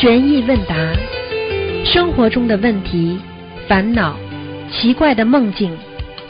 [0.00, 0.74] 悬疑问答，
[1.84, 3.20] 生活中的问题、
[3.68, 4.16] 烦恼、
[4.72, 5.76] 奇怪的梦境、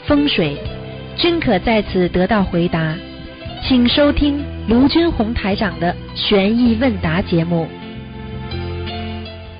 [0.05, 0.57] 风水，
[1.15, 2.93] 均可在此得到回答。
[3.63, 7.65] 请收听卢军红台长的悬疑问答节目。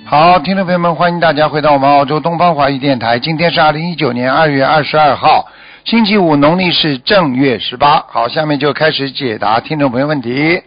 [0.06, 3.18] 好，听众朋友们，欢迎大家回到我们澳洲东方华语电台。
[3.18, 5.48] 今天是二零一九年二月二十二号，
[5.86, 8.04] 星期五，农历是正月十八。
[8.10, 10.62] 好，下面就开始解答听众朋友问题。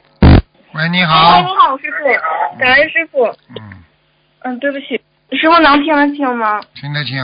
[0.72, 1.44] 喂，你哎，好你。
[1.44, 2.08] 好，师傅，
[2.58, 3.24] 感恩师傅。
[3.24, 3.84] 嗯，
[4.42, 5.00] 嗯，对不起，
[5.32, 6.60] 师傅能听得清吗？
[6.74, 7.16] 听得清。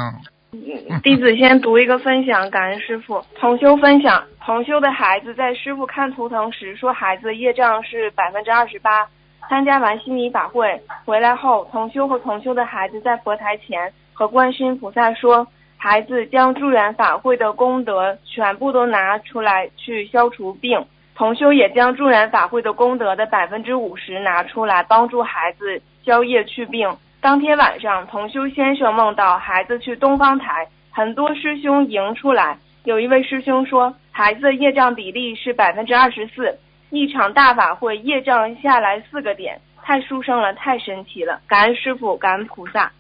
[0.53, 3.25] 嗯弟子先读一个分享，感恩师傅。
[3.37, 9.07] 同修分享，同修的孩子在师傅看图腾时说孩子业障是百分之二十八。
[9.49, 20.85] 参加完心理法会回来后，同修和同修的孩子在佛台前和观世音菩萨说，孩子将助缘法会的功德全部都拿出来去消除病。
[21.21, 26.97] 同修也将助燃法会的功德的百分之五十拿出来帮助孩子消业去病。
[27.21, 32.57] 当天晚上，同修先生梦到孩子去东方台，很多师兄迎出来。
[32.85, 41.39] 有一位师兄说，孩子的业障比例是百分之二十四，一场大法会业障下来四个点，太殊胜了，太神奇了！
[41.47, 42.91] 感恩师傅，感恩菩萨。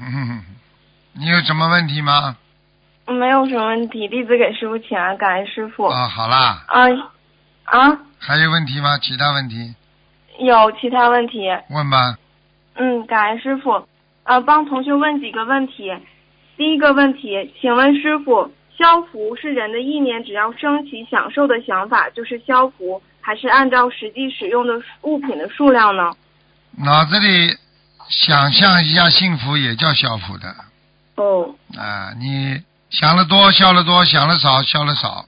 [0.00, 0.40] 嗯，
[1.18, 2.36] 你有什么问题吗？
[3.08, 5.86] 没有什么问题，弟子给师傅请安，感恩师傅。
[5.86, 6.84] 啊，好啦，啊
[7.66, 8.98] 啊，还有问题吗？
[8.98, 9.74] 其他问题
[10.38, 11.48] 有其他问题？
[11.70, 12.16] 问吧。
[12.74, 13.86] 嗯，感恩师傅。
[14.24, 15.92] 呃，帮同学问几个问题。
[16.56, 26.12] 第一个问题，请问师傅，消福是人的意念只要升起享受的想法就是消福，还是按照实际使用的物品的数量呢？
[26.78, 27.56] 脑子里
[28.08, 30.54] 想象一下幸福也叫消福的
[31.16, 32.12] 哦，啊！
[32.18, 35.24] 你想的多消的多，想的少消的少，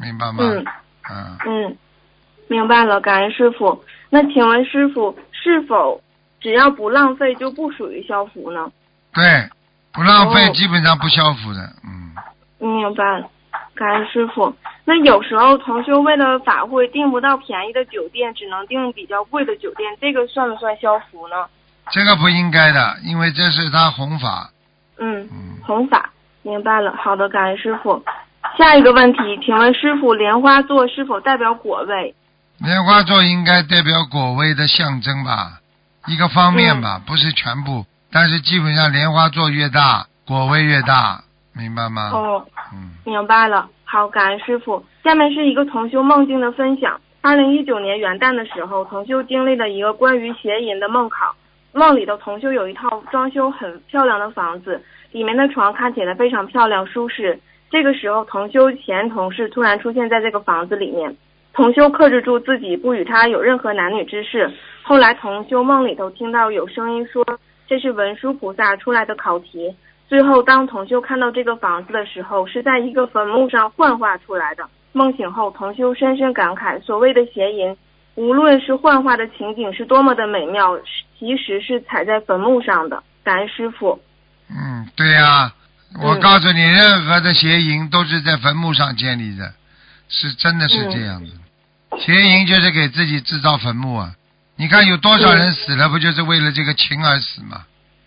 [0.00, 0.38] 明白吗？
[0.40, 0.64] 嗯
[1.10, 1.76] 嗯，嗯，
[2.52, 3.82] 明白了，感恩师傅。
[4.10, 5.98] 那请问师傅，是否
[6.38, 8.70] 只要不浪费就不属于消福呢？
[9.14, 9.22] 对，
[9.90, 12.12] 不浪费哦基本上不消福的，嗯，
[12.58, 13.26] 明白了，
[13.74, 14.54] 感恩师傅。
[14.84, 21.46] 那有时候同修为了法会订不到便宜的酒店，只能订比较贵的酒店，这个算不算消福呢？
[21.90, 24.50] 这个不应该的，因为这是他弘法，
[24.98, 26.10] 嗯，嗯，弘法，
[26.42, 26.94] 明白了。
[27.02, 28.04] 好的，感恩师傅。
[28.58, 32.14] 下一个问题，请问师傅，莲花座是否代表果位？
[32.64, 35.58] 莲花座应该代表果位的象征吧，
[36.06, 41.24] 一个方面吧，不是全部，但是基本上莲花座越大，果位越大，
[41.54, 42.10] 明白吗？
[42.12, 43.68] 哦，嗯，明白了。
[43.84, 44.84] 好，感恩师傅。
[45.02, 47.00] 下面是一个同修梦境的分享。
[47.20, 51.34] 二零一九年元旦的时候，同修经历了一个关于邪淫的梦考。
[51.72, 54.80] 梦里的同修有一套装修很漂亮的房子，
[55.10, 57.40] 里面的床看起来非常漂亮舒适。
[57.70, 61.16] 这个时候，同修前同事突然出现在这个房子里面，
[61.52, 64.50] 同修克制住自己，不与他有任何男女之事。
[64.82, 67.24] 后来，同修梦里头听到有声音说
[67.68, 69.74] 这是文殊菩萨出来的考题。
[70.08, 74.64] 最后，当同修看到这个房子的时候，是在一个坟墓上幻化出来的。
[74.92, 77.76] 梦醒后，同修深深感慨，所谓的邪淫，
[78.14, 80.78] 无论是幻化的情景是多么的美妙，
[81.18, 83.02] 其实是踩在坟墓上的。
[83.24, 84.00] 感恩师傅。
[84.50, 85.52] 嗯，对呀、
[86.02, 89.52] 我嗯告诉你，任何的邪淫都是在坟墓上建立的，
[90.08, 91.28] 是真的是这样的。
[92.04, 94.12] 邪淫就是给自己制造坟墓啊！
[94.56, 97.64] 你看有多少人死了，不就是为了这个情而死吗？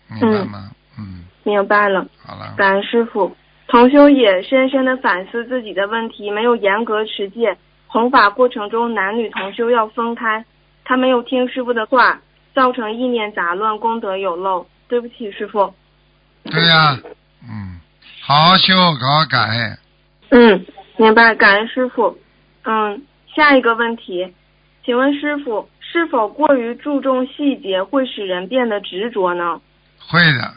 [0.08, 0.70] 明白吗？
[0.98, 3.34] 嗯，明白了，好了，感恩师傅。
[3.68, 7.56] 同修也深深的反思自己的问题，没有严格持戒。
[7.88, 10.44] 弘法过程中，男女同修要分开，
[10.84, 12.20] 他没有听师傅的话，
[12.54, 14.66] 造成意念杂乱，功德有漏。
[14.88, 15.74] 对不起，师傅。
[16.44, 16.96] 对呀、
[17.42, 17.80] 嗯，
[18.20, 19.76] 好好修，好好改。
[20.30, 20.64] 嗯，
[20.96, 22.16] 明白，感恩师傅。
[22.62, 23.02] 嗯，
[23.36, 24.32] 下一个问题，
[24.82, 29.60] 请问师傅，是否过于注重细节会使人变得执着呢？
[29.98, 30.54] 会的，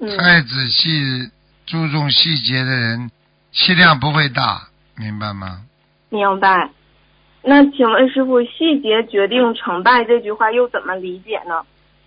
[0.00, 1.30] 嗯，太仔细、
[1.66, 3.12] 注重细节的人，
[3.52, 5.60] 气量不会大，明白吗？
[6.08, 6.68] 明白。
[7.42, 11.62] 那请问师傅，细节决定成败这句话又怎么理解呢？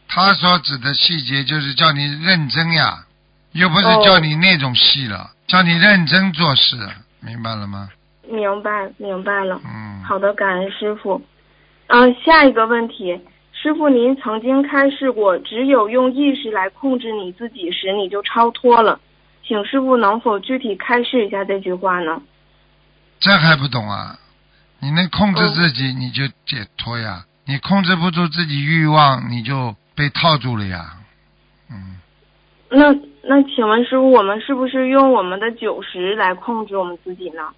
[0.09, 3.05] 他所指的细节就是叫你认真呀，
[3.53, 6.75] 又不是哦叫你那种细了，叫你认真做事，
[7.21, 7.89] 明白了吗？
[8.29, 9.59] 明白，明白了。
[9.65, 11.21] 嗯，好的，感恩师傅。
[11.87, 13.19] 嗯、下一个问题，
[13.51, 18.99] 师傅您曾经开示过，只有用意识来控制你自己时，你就超脱了。
[19.43, 22.21] 请师傅能否具体开示一下这句话呢？
[23.19, 24.17] 这还不懂啊？
[24.79, 30.93] 你能控制嗯自己，你就解脱呀；你控制不住自己欲望，你就被套住了呀。
[31.69, 31.97] 嗯，
[32.69, 32.93] 那
[33.23, 37.49] 那请问师傅，我们是不是用我们的九十来控制我们自己呢？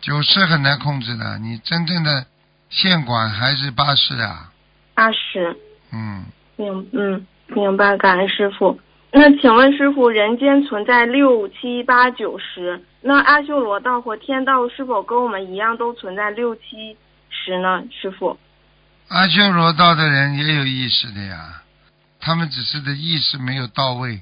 [0.00, 2.26] 九十很难控制的，你真正的
[2.70, 4.52] 线管还是八十啊。
[4.94, 5.56] 八十，
[5.92, 6.24] 嗯，
[6.56, 8.78] 明嗯，明白，感恩师傅。
[9.10, 16.96] 那请问师傅，人间存在六七八九十，那阿修罗道和天道是否跟我们一样都存在六七
[17.30, 17.82] 十呢？
[17.90, 18.38] 师傅？
[19.08, 21.62] 阿修罗道的人也有意识的呀，
[22.20, 24.20] 他们只是的意识没有到位，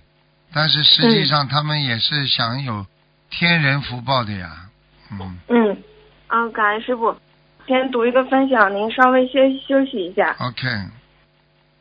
[0.52, 2.86] 但是实际上他们也是享有
[3.28, 4.65] 天人福报的呀。
[5.12, 5.76] 嗯嗯，
[6.28, 7.14] 啊，感恩师傅。
[7.66, 10.36] 先读一个分享，您稍微休休息一下。
[10.38, 10.68] OK，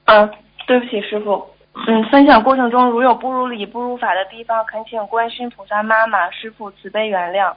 [0.05, 0.31] 嗯，
[0.65, 1.45] 对不起，师傅。
[1.87, 7.53] 嗯，分享过程中如有不如理、不如法的地方，恳请观世音菩萨妈妈、师傅慈悲原谅。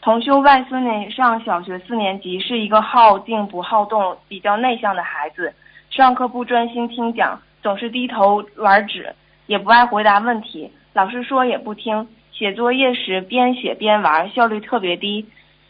[0.00, 5.54] 同修外孙女上小学四年级，是一个好静不好动、比较内向的孩子。
[5.90, 9.14] 上课不专心听讲，总是低头玩纸，
[9.46, 12.08] 也不爱回答问题，老师说也不听。
[12.42, 15.24] 写作业时边写边玩，效率特别低。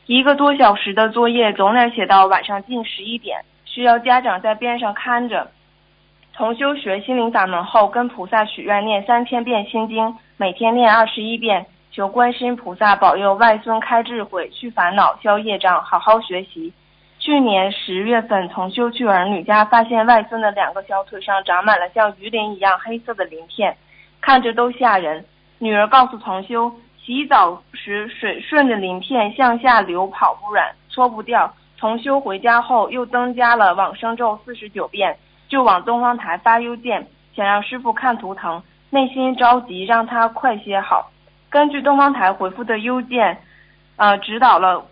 [0.06, 5.50] 一个多小时的作业总得写到晚上近十一点，需要家长在边上看着。
[6.32, 16.72] 同修学心灵法门后，跟菩萨许愿念三千遍心经，每天念二十一遍，求观世音菩萨保佑外孙开智慧、去烦恼、消业障，好好学习。
[17.18, 23.76] 去年十月份，同修去儿女家，发现外孙的两个小腿上长满了像鱼鳞一样黑色的鳞片，
[24.22, 25.22] 看着都吓人。
[25.62, 31.54] 女儿告诉同修，洗澡时水顺着鳞片向下流，跑不软，搓不掉。
[31.78, 35.16] 同修回家后又增加了往生咒四十九遍。
[35.48, 37.06] 就往东方台发邮件，
[37.36, 38.60] 想让师傅看图腾，
[38.90, 41.12] 内心着急，让他快些好。
[41.48, 43.38] 根据东方台回复的邮件，
[43.94, 44.84] 呃，指导了，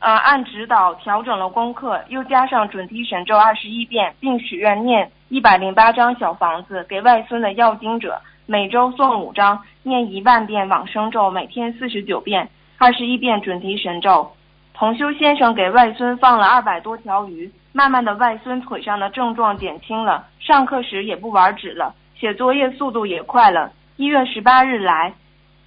[0.00, 14.32] 呃，按指导调整了功课，又加上准提神咒二十一遍，并许愿念一百零八张小房子给外孙的要经者，每周送五张，念一万遍往生咒，每天四十九遍，二十一遍准提神咒。
[14.74, 17.50] 同修先生给外孙放了二百多条鱼。
[17.74, 23.72] 慢慢的，外孙腿上的症状减轻了，上课时也不玩纸了，写作业速度也快了。
[23.96, 25.14] 一月十八日来，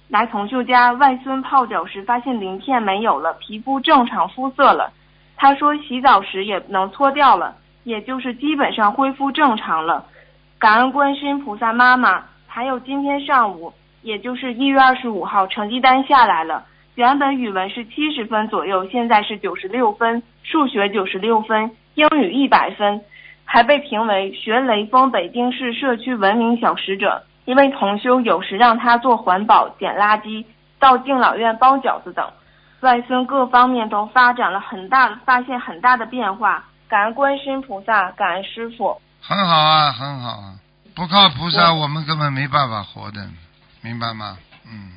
[0.08, 4.92] 来同秀家，外孙泡脚时发现鳞片没有了，皮肤正常肤色了。
[5.36, 10.04] 他说洗澡时也能搓掉了，也就是基本上恢复正常了。
[10.58, 12.22] 感恩观世菩萨妈妈，
[12.56, 13.70] 还有今天上午，
[14.00, 16.64] 也就是一月二十五号，成绩单下来了。
[16.94, 21.70] 原本语文是七十分左右，现在是九十六分，数学九十六分。
[21.96, 23.02] 英语一百分，
[23.44, 27.22] 还被评为学雷锋北京市社区文明小使者。
[27.44, 30.42] 因为同修有时让他做环保、捡垃圾、
[30.78, 32.26] 到敬老院包饺子等，
[32.80, 36.64] 外孙各方面都发展了很大的，发现很大的变化。
[36.88, 38.98] 感恩观世菩萨，感恩师傅。
[39.20, 40.56] 很好啊，很好啊！
[40.96, 43.20] 不靠菩萨，我们根本没办法活的，
[43.82, 44.38] 明白吗？
[44.66, 44.94] 嗯。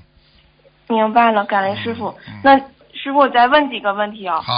[0.88, 2.18] 明白了，感恩师傅。
[2.42, 2.58] 那
[2.94, 4.42] 师傅，我再问几个问题啊、哦。
[4.42, 4.54] 好。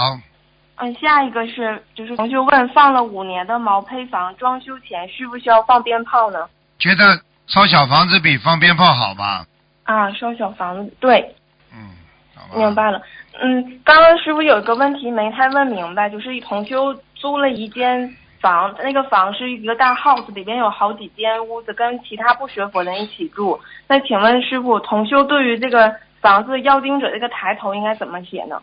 [0.76, 6.48] 嗯，下一个是就是同学问，放了五年的毛坯房装修前需不需要放鞭炮呢？
[6.78, 9.44] 觉得烧小房子比放鞭炮好吧？
[9.82, 11.34] 啊，烧小房子对。
[11.72, 11.90] 嗯，
[12.36, 12.56] 好吧。
[12.56, 13.02] 明白了。
[13.42, 23.58] 嗯，刚刚师傅有一个问题没太问明白，就是同修租了一间房，那个房是一个大 house，里边有好几间屋子，跟其他不学佛人一起住。
[23.86, 28.60] 那请问师傅，同修对于这个房子要经者这个抬头应该怎么写呢？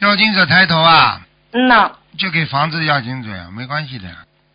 [0.00, 1.20] 要经者抬头啊，
[1.52, 4.08] 嗯呐，就给房子要经者呀，没关系的。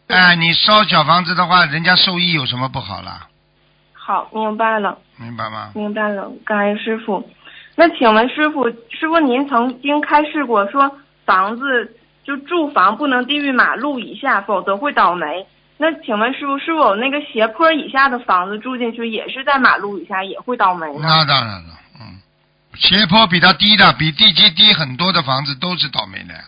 [0.08, 3.28] 哎，你烧小房子的话，人家受益有什么不好啦？
[3.94, 5.72] 好，明白了，明白吗？
[5.74, 7.28] 明白了，感恩师傅。
[7.76, 10.92] 那请问师傅，师傅您曾经开示过说，
[11.26, 15.46] 房子就住房不能低于马路以下，否则会倒霉。
[15.78, 21.00] 那请问师傅，是否那个斜坡以下的房子住进去也是在马路以下，也会倒霉呢？
[21.02, 22.22] 那当然了，嗯，
[22.76, 26.42] 斜坡比它低的，比地基低很多的房子都是倒霉的呀。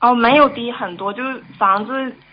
[0.00, 1.92] 哦，没有低很多，就是房子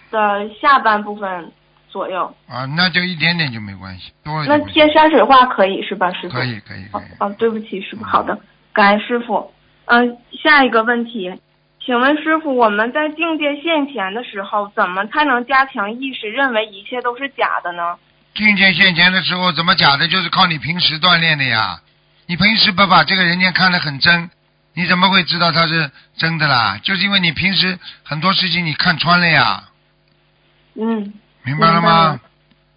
[0.10, 1.52] 的下半部分
[1.90, 2.26] 左右。
[2.50, 6.36] 啊，那就一点点就没关系，多了那贴山水画可以是吧，师傅？
[6.36, 7.14] 可以可以可哦以。
[7.20, 8.38] 哦，对不起，师傅，好的，
[8.74, 9.54] 感恩师傅。
[9.86, 11.34] 嗯、下一个问题，
[11.84, 17.98] 请问师傅，我们在境界现前的时候，怎么才能加强意识，认为一切都是假的呢？
[18.36, 20.08] 境界现前的时候，怎么假的？
[20.08, 21.80] 就是靠你平时锻炼的呀。
[22.28, 24.30] 你平时不把这个人间看得很真，
[24.76, 26.80] 你怎么会知道他是真的啦？
[26.84, 29.64] 就是因为你平时很多事情你看穿了呀，
[30.76, 32.20] 嗯，明白了吗？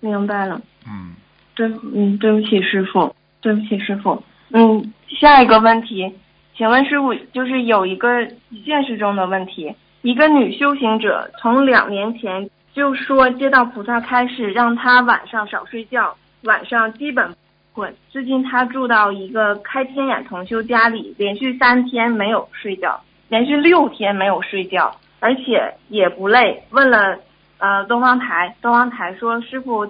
[0.01, 0.61] 明白了。
[0.87, 1.15] 嗯，
[1.55, 4.25] 对，嗯，对不起，师傅，对不起，师傅。
[4.51, 6.13] 嗯，下一个问题，
[6.57, 8.29] 请问师傅，就是有一个
[8.65, 17.37] 现实中的问题，一个女修行者从两年前就说接到菩萨开示，让她晚上少睡觉，晚上基本不
[17.75, 17.95] 困。
[18.09, 26.63] 最近她住到一个开天眼同修家里，连续三天没有睡觉，连续六天没有睡觉，而且也不累。
[26.71, 27.19] 问了
[27.59, 29.89] 呃东方台，东方台说师傅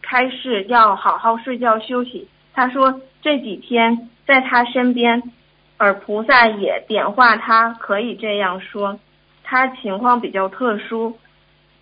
[0.00, 2.28] 开示要好好睡觉休息。
[2.52, 5.20] 他说这几天在他身边，
[5.76, 8.98] 而菩萨也点化他，可以这样说。
[9.42, 11.18] 他情况比较特殊，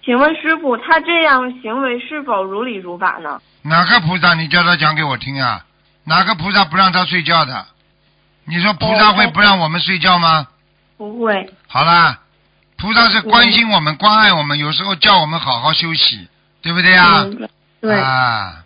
[0.05, 3.41] 请问师傅，他这样行为是否如理如法呢？
[3.63, 4.35] 哪个菩萨？
[4.35, 5.65] 你叫他讲给我听啊！
[6.05, 7.67] 哪个菩萨不让他睡觉的？
[8.45, 10.49] 你说菩萨会不让我们睡觉吗？
[10.97, 11.49] 不会。
[11.69, 12.19] 好啦，
[12.77, 16.29] 菩萨是关心我们、关爱我们，有时候叫我们好好休息，
[16.61, 17.25] 对不对呀？
[17.81, 18.01] 对。
[18.01, 18.65] 啊，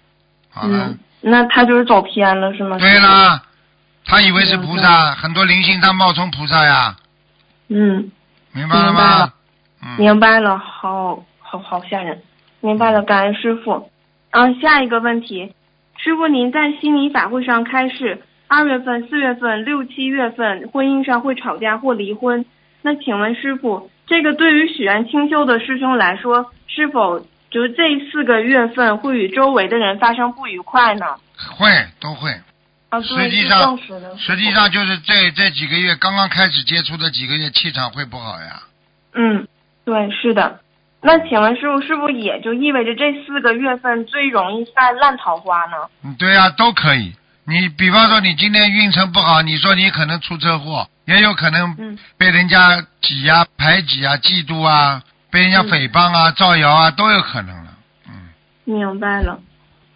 [0.50, 0.86] 好了。
[0.86, 2.78] 嗯，那他就是走偏了是吗？
[2.78, 3.42] 对啦，
[4.06, 6.96] 他以为是菩萨，很多灵性他冒充菩萨呀。
[7.68, 8.10] 嗯。
[8.52, 9.32] 明白了吗？
[9.82, 9.96] 嗯。
[9.98, 12.22] 明白了，好好好吓人。
[12.60, 13.90] 明白了，感恩师傅。
[14.30, 15.54] 嗯，下一个问题，
[15.98, 18.22] 师傅您在心理法会上开示。
[18.48, 22.44] 二月份、四月份、六七月份，婚姻上会吵架或离婚。
[22.82, 27.18] 那请问师傅，这个对于许愿清修的师兄来说，是否
[27.50, 31.06] 就这四个月份会与周围的人发生不愉快呢？
[31.58, 32.30] 会，都会。
[32.88, 33.78] 啊，实际上，
[34.16, 38.62] 实际上就是这这几个月刚刚开始接触的几个月，气场会不好呀。
[39.14, 39.46] 嗯，
[39.84, 40.60] 对，是的。
[41.02, 45.76] 那请问师傅，是不是也就意味着这四个月份最容易犯烂桃花呢？
[46.02, 47.14] 嗯，对呀，都可以。
[47.44, 57.70] 你比方说，你今天运程不好，你说你可能出车祸，也有可能被人家挤呀、排挤啊、嫉妒啊，被人家诽谤啊、造谣啊，都有可能了。
[58.08, 58.28] 嗯，
[58.64, 59.40] 明白了。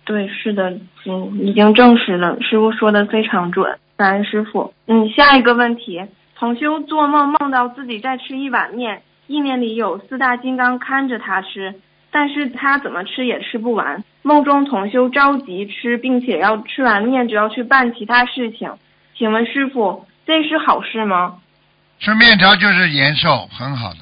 [0.04, 0.70] 对，是的，
[1.06, 3.78] 嗯，已经证实了，师傅说的非常准。
[3.96, 4.72] 感恩师傅。
[4.86, 6.02] 嗯，下一个问题，
[6.36, 11.74] 同修做梦梦到自己在吃一碗面，意念里有四大金刚看着他吃。
[12.12, 18.72] 但是他怎么吃也吃不完，梦中同修着急吃，并且要吃完面就要去办其他事情。
[19.16, 21.36] 请问师傅，这是好事吗？
[22.00, 23.98] 吃面条就是延寿，很好的。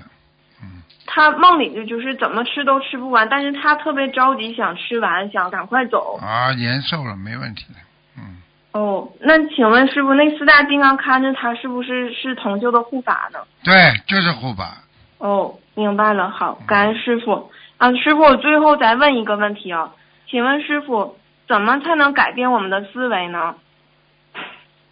[1.08, 1.12] 嗯。
[1.14, 6.18] 他梦里就就是怎么吃都吃不完，但是他特别着急想吃完，想赶快走。
[6.20, 7.80] 啊，延寿了，没问题的。
[8.18, 8.36] 嗯。
[8.72, 13.38] 哦，那请问师傅，那四大金刚看着他，是不是是同修的护法呢？
[13.64, 13.74] 对，
[14.06, 14.76] 就是护法。
[15.18, 17.50] 哦，明白了，好，感恩师傅。
[17.78, 19.90] 啊，师傅，我最后再问一个问题啊，
[20.28, 21.16] 请问师傅，
[21.48, 23.54] 怎么才能改变我们的思维呢？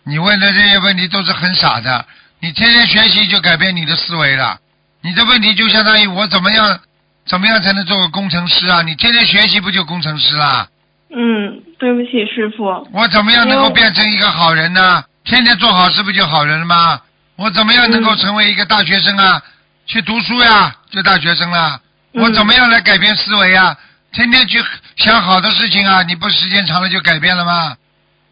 [0.04, 2.06] 你问的这些问题都是很傻的，
[2.40, 4.58] 你天天学习就改变你的思维了。
[5.06, 6.80] 你的问题就相当于我怎么样，
[7.28, 8.82] 怎么样才能做个工程师啊？
[8.82, 10.66] 你天天学习不就工程师啦？
[11.14, 12.64] 嗯，对不起，师傅。
[12.92, 15.04] 我怎么样能够变成一个好人呢？
[15.22, 17.00] 天天做好事不就好人了吗？
[17.36, 19.40] 我怎么样能够成为一个大学生啊？
[19.86, 21.78] 去读书呀，就大学生了。
[22.10, 23.76] 我怎么样来改变思维啊？
[24.12, 24.60] 天天去
[24.96, 26.02] 想好的事情啊！
[26.02, 27.76] 你不时间长了就改变了吗？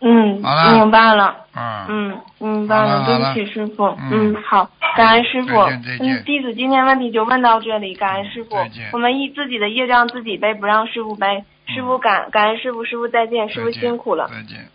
[0.01, 1.37] 嗯，好了，明白了。
[1.57, 3.05] 嗯嗯，明白了。
[3.07, 3.97] 对不起，师傅。
[4.11, 5.57] 嗯，好，感恩师傅。
[5.61, 8.57] 嗯，弟子今天问题就问到这里，感恩师傅。
[8.93, 11.45] 我们以自己的业障自己背，不让师傅背。
[11.67, 14.29] 师傅感感恩师傅，师傅再见，师傅辛苦了。
[14.29, 14.69] 再见。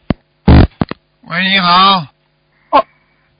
[1.28, 2.08] 喂，你好。
[2.72, 2.86] 哦，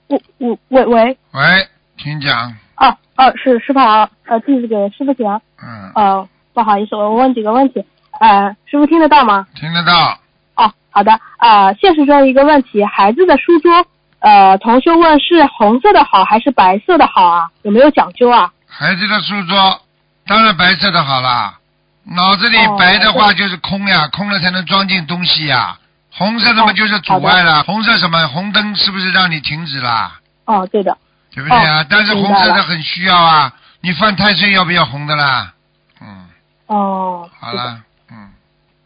[0.06, 1.18] 我我喂喂。
[1.32, 2.54] 喂，请讲。
[2.76, 5.40] 哦哦，是师傅好，呃，弟子给师傅讲。
[5.62, 5.92] 嗯。
[5.94, 7.84] 哦，不好意思，我问几个问题。
[8.20, 9.46] 呃，师傅听得到吗？
[9.54, 10.19] 听得到。
[10.60, 11.18] 哦，好的。
[11.38, 13.86] 啊，现实中一个问题，孩子的书桌，
[14.18, 17.48] 呃，同学问是红色的好还是白色的好啊？
[17.62, 18.52] 有没有讲究啊？
[18.68, 19.80] 孩子的书桌，
[20.26, 21.56] 当然白色的好啦。
[22.04, 25.78] 脑子里白的话就是空呀，空了才能装进东西呀。
[26.12, 27.62] 红色的嘛就是阻碍了。
[27.62, 28.26] 红色什么？
[28.28, 30.20] 红灯是不是让你停止啦？
[30.44, 30.96] 哦，对的。
[31.32, 31.86] 对不对啊？
[31.88, 33.52] 但是红色的很需要啊！
[33.80, 35.52] 你犯太岁要不要红的啦？
[36.00, 36.26] 嗯。
[36.66, 37.30] 哦。
[37.38, 37.78] 好了，
[38.10, 38.28] 嗯。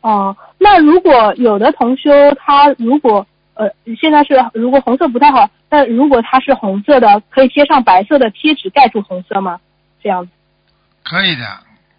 [0.03, 3.69] 哦，那如果有的同修他如果呃
[4.01, 9.61] 现在是如果红色不太好，那如果他是红色的，可以贴上白色的贴纸盖住红色吗？
[10.03, 10.33] 这样子。
[11.03, 11.45] 可以的，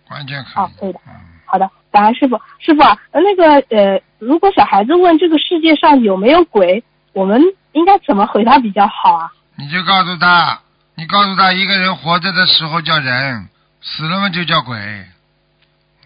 [0.09, 0.63] 完全可以。
[0.63, 0.99] 哦，可以的。
[1.45, 2.41] 好的，感恩师傅。
[2.57, 7.39] 师傅啊，那个呃，如果小孩子问这个世界上有没有鬼，我们
[7.73, 9.31] 应该怎么回答比较好啊？
[9.57, 10.59] 你就告诉他，
[10.95, 13.47] 你告诉他，一个人活着的时候叫人，
[13.79, 14.75] 死了嘛就叫鬼。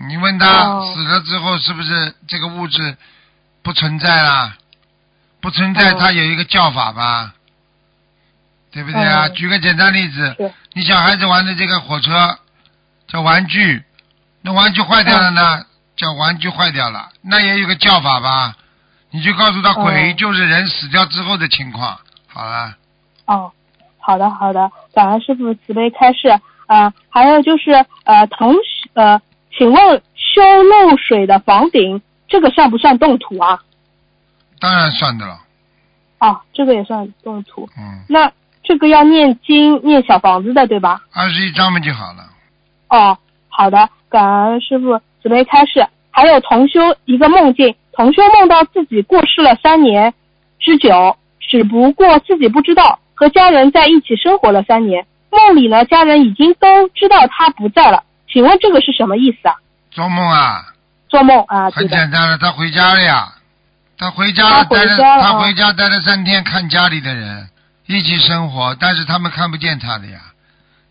[0.07, 2.97] 你问他死了之后是不是这个物质
[3.61, 4.55] 不存在啦？
[5.41, 7.33] 不存在，他有一个叫法吧？
[8.71, 9.27] 对不对啊？
[9.29, 12.37] 举个简单例子，你小孩子玩的这个火车
[13.07, 13.83] 叫玩具，
[14.41, 15.65] 那玩具坏掉了呢，
[15.95, 18.55] 叫玩具坏掉了，那也有个叫法吧？
[19.11, 21.97] 你就告诉他，鬼就是人死掉之后的情况。
[22.27, 22.75] 好了。
[23.25, 23.51] 哦，
[23.97, 26.27] 好的好的，感恩师傅慈悲开示
[26.67, 26.93] 啊。
[27.09, 27.71] 还有就是
[28.03, 28.53] 呃，同
[28.93, 29.19] 呃，
[29.59, 33.59] 请问修漏水的房顶，这个算不算动土啊？
[34.57, 35.37] 当然算的了。
[36.19, 37.67] 哦，这个也算动土。
[37.77, 37.99] 嗯。
[38.07, 38.31] 那
[38.63, 41.01] 这个要念经念小房子的对吧？
[41.13, 42.23] 二十一章嘛就好了。
[42.87, 43.17] 哦，
[43.49, 45.85] 好的，感恩师傅准备开始。
[46.09, 50.13] 还有同修一个梦境，同修梦到自己过世了三年
[50.57, 55.05] 之久，只不过自己不知道，和家人在一起生活了三年。
[55.29, 59.55] 梦里呢，家人已经都知道他不在了，请问这个是什么意思啊？
[59.91, 60.73] 做梦啊，
[61.07, 61.87] 做梦啊，很。
[61.87, 63.33] 简单了，他回家了呀，
[63.97, 67.49] 他回家待了，他回家待了三天，看家里的人
[67.87, 70.19] 一起生活，但是他们看不见他的呀，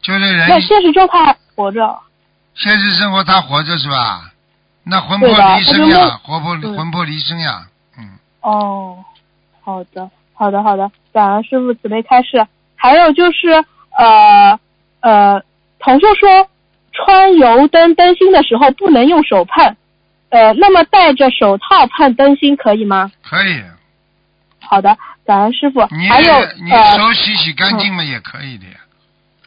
[0.02, 2.00] 就是人那现实中他还活着，
[2.54, 4.33] 现实生活他活着是吧？
[4.85, 7.66] 那魂魄离身呀，魂魄嗯魂魄离身呀，
[7.99, 9.04] 嗯，哦，
[9.62, 12.47] 好的，好的，好的，感恩师傅慈悲开示。
[12.75, 13.64] 还有就是，
[13.99, 14.59] 呃
[15.00, 15.42] 呃，
[15.78, 16.49] 同修说，
[16.98, 19.76] 穿油灯灯芯的时候不能用手碰，
[20.30, 23.12] 呃，那么戴着手套碰灯芯可以吗？
[23.22, 23.62] 可以。
[24.60, 25.86] 好的，感恩师傅。
[25.96, 28.80] 你还有你呃，手洗洗干净嘛也可以的呀。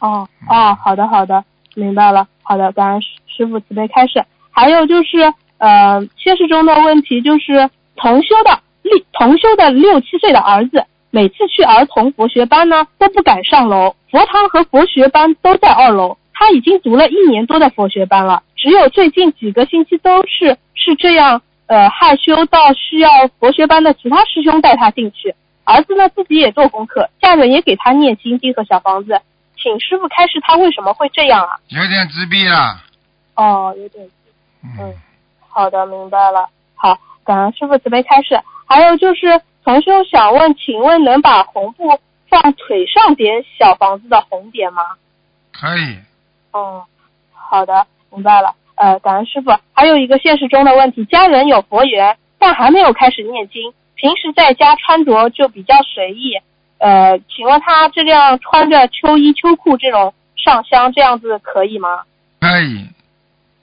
[0.00, 1.44] 哦哦，好的好的，
[1.74, 2.26] 明白了。
[2.42, 4.24] 好的，感恩师师傅慈悲开示。
[4.50, 16.16] 还有就是呃，现实中的问题就是同修的六同修的六七岁的儿子，每次去儿童佛学班呢都不敢上楼，佛堂和佛学班都在二楼。
[16.42, 23.08] 他已经读了一年多的佛学班了，只有最近几个星期都是是这样呃害羞到需要
[23.38, 25.36] 佛学班的其他师兄带他进去。
[25.62, 29.20] 儿子呢自己也做功课，家人也给他念心经和小房子。
[29.56, 31.50] 请师傅开示他为什么会这样啊？
[31.68, 32.82] 有点自闭啊。
[33.36, 34.04] 哦，有点
[34.64, 34.94] 嗯嗯，
[35.48, 36.48] 好的，明白了。
[36.74, 38.40] 好，感恩师傅慈悲开示。
[38.66, 44.82] 还有就是，同修想问，请问能把红布放腿上点小房子的红点吗？
[45.52, 45.98] 可以。
[46.52, 46.84] 哦，
[47.32, 48.54] 好的，明白了。
[48.74, 49.50] 呃，感恩师傅。
[49.72, 56.34] 还有一个现实中的问题，家人有佛缘，但还没有开始念经，平时在家穿着就比较随意。
[56.78, 62.02] 呃，请问他这样穿着秋衣秋裤这种上香，这样子可以吗？
[62.40, 62.86] 可以。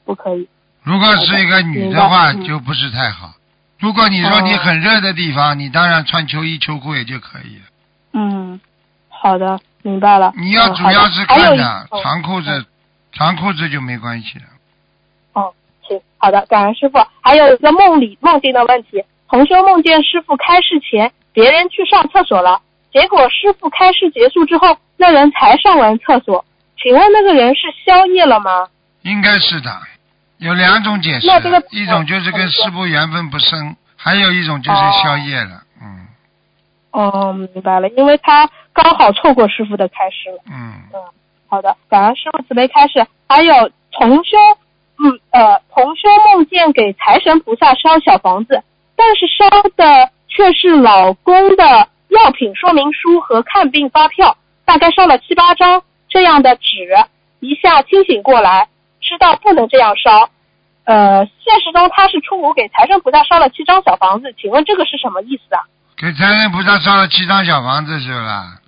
[0.05, 0.47] 不可以。
[0.83, 3.33] 如果是一个女的话，就不是太好。
[3.77, 7.63] 如果你说你很热的地方，你当然穿秋衣秋裤也就可以了。
[8.13, 8.59] 嗯，
[9.09, 10.33] 好的，明白了。
[10.37, 12.65] 你要主要是看的嗯长裤子，
[13.11, 14.45] 长裤子就没关系了。
[15.33, 15.53] 哦，
[15.87, 16.99] 行，好的，感恩师傅。
[17.21, 26.45] 还有一个梦里梦境的问题，同修梦见师傅开示前，别人去上厕所了，结果师傅开示结束之后，那人才上完厕所，
[26.77, 28.67] 请问那个人是宵夜了吗？
[29.03, 29.71] 应该是的，
[30.37, 35.63] 有两种解释那这个，一种就是跟师傅缘分不深，还有一种就是宵夜了。
[35.81, 36.07] 嗯
[36.91, 40.41] 哦，明白了，因为他刚好错过师傅的开示了。
[40.47, 40.73] 嗯，
[41.49, 43.05] 好的，感恩师傅慈悲开示。
[43.27, 44.37] 还有同修，
[44.97, 48.63] 嗯呃，同修梦见给财神菩萨烧小房子，
[48.95, 56.87] 但是烧的却是老公的药品说明书和看病发票，大概烧了七八张这样的纸。
[57.39, 58.67] 一下清醒过来，
[58.99, 60.29] 知道不能这样烧。
[60.83, 65.61] 呃，现实中他是初五给财神菩萨烧了七张小房子，请问这个是什么意思啊？
[65.97, 68.59] 给财神菩萨烧了七张小房子是吧？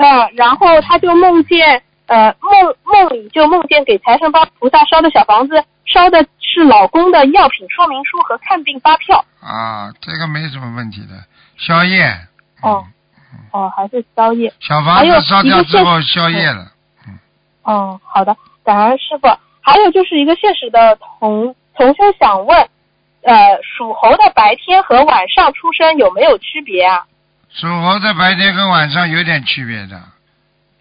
[0.00, 9.24] 嗯，嗯，然后他就梦见，呃，梦梦里就梦见给财神帮菩萨烧的小房子，烧的是老公的药品说明书和看病发票。
[9.40, 11.14] 啊，这个没什么问题的，
[11.56, 12.06] 宵夜。
[12.62, 12.84] 嗯哦，
[13.52, 14.52] 哦，还是宵夜。
[14.60, 16.66] 小房子烧掉之后宵夜了。
[17.06, 17.18] 嗯
[17.62, 19.28] 哦，好的，感恩师傅。
[19.62, 22.58] 还有就是一个现实的同同修想问，
[23.22, 27.04] 呃，属猴的白天和晚上出生有没有区别啊？
[27.52, 30.00] 属猴的白天跟晚上有点区别的，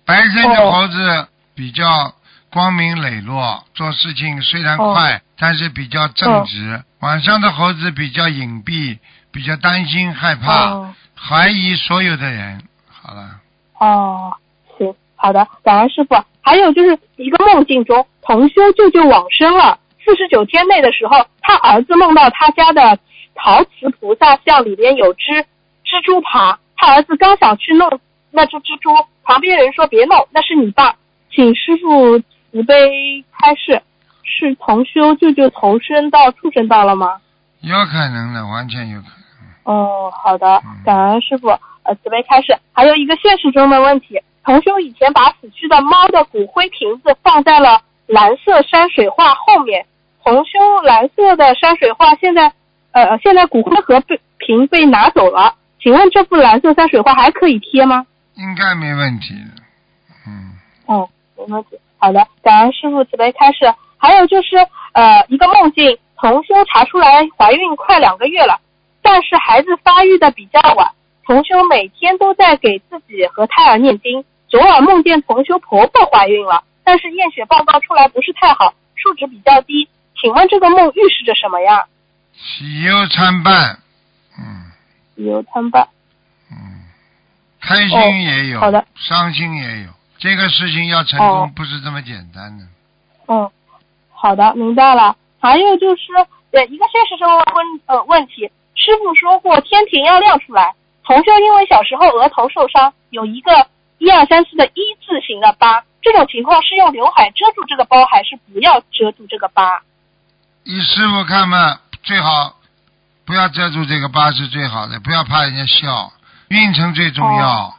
[0.05, 0.71] 白天的哦。
[0.71, 2.13] 猴子比较
[2.51, 8.99] 光明磊落，做事情虽然快，但是比较正直；晚上的猴子比较隐蔽，
[9.31, 10.95] 比较担心、害怕、哦。
[11.19, 12.63] 怀疑所有的人。
[12.89, 13.41] 好了，
[13.79, 14.33] 哦，
[14.77, 16.15] 行，好的，感恩师傅。
[16.41, 22.97] 还有就是一个梦境中，同修舅舅往生了，四十九天内的时候，他儿子梦到他家的
[23.35, 25.45] 陶瓷菩萨像里边有只
[25.89, 27.99] 蜘蛛爬，他儿子刚想去弄
[28.29, 28.91] 那只蜘蛛，
[29.23, 30.95] 旁边人说别弄，那是你爸，
[31.31, 33.81] 请师傅慈悲开示，
[34.23, 37.17] 是同修舅舅投生到畜生道了吗？
[37.61, 39.75] 有可能的，完全有可能。
[39.75, 42.55] 哦，好的嗯，感恩师傅，呃，慈悲开示。
[42.71, 49.87] 还有一个现实中的问题，同修以前把死去的猫的骨灰瓶子放在了蓝色山水画后面，
[50.23, 52.53] 同修蓝色的山水画现在，
[52.91, 58.05] 呃，现在骨灰盒被瓶被拿走了，请问这幅蓝色山水画还可以贴吗？
[58.35, 59.63] 应该没问题的。
[60.27, 60.53] 嗯，
[60.85, 61.77] 哦，没问题。
[61.97, 63.73] 好的，感恩师傅慈悲开示。
[63.97, 64.55] 还有就是，
[64.93, 68.61] 呃，一个梦境，同修查出来怀孕快两个月了，
[69.01, 70.91] 但是孩子发育的比较晚。
[71.25, 74.23] 同修每天都在给自己和胎儿念经。
[74.47, 79.89] 昨晚梦见同修婆婆怀孕了，但是验血报告出来不是太好，数值比较低。
[80.19, 81.85] 请问这个梦预示着什么呀？
[82.33, 83.79] 喜忧参半，
[84.39, 84.68] 嗯
[85.19, 85.89] 喜忧参半。
[86.49, 86.55] 嗯，
[87.59, 89.89] 开心也有，哦好的伤心也有。
[90.17, 92.65] 这个事情要成功哦不是这么简单的。
[93.27, 93.51] 嗯，
[94.11, 95.15] 好的，明白了。
[95.41, 96.03] 还有就是，
[96.51, 100.73] 对，一个现实生活问呃问题，师傅说过天庭要亮出来。
[101.03, 109.81] 同修因为小时候额头受伤，有一个一二三四的一字形的疤，这种情况是用刘海遮住这个包，还是不要遮住这个疤？
[110.65, 112.58] 依师傅看嘛，最好
[113.29, 116.11] 不要遮住这个疤是最好的，不要怕人家笑，
[116.47, 117.75] 运程最重要。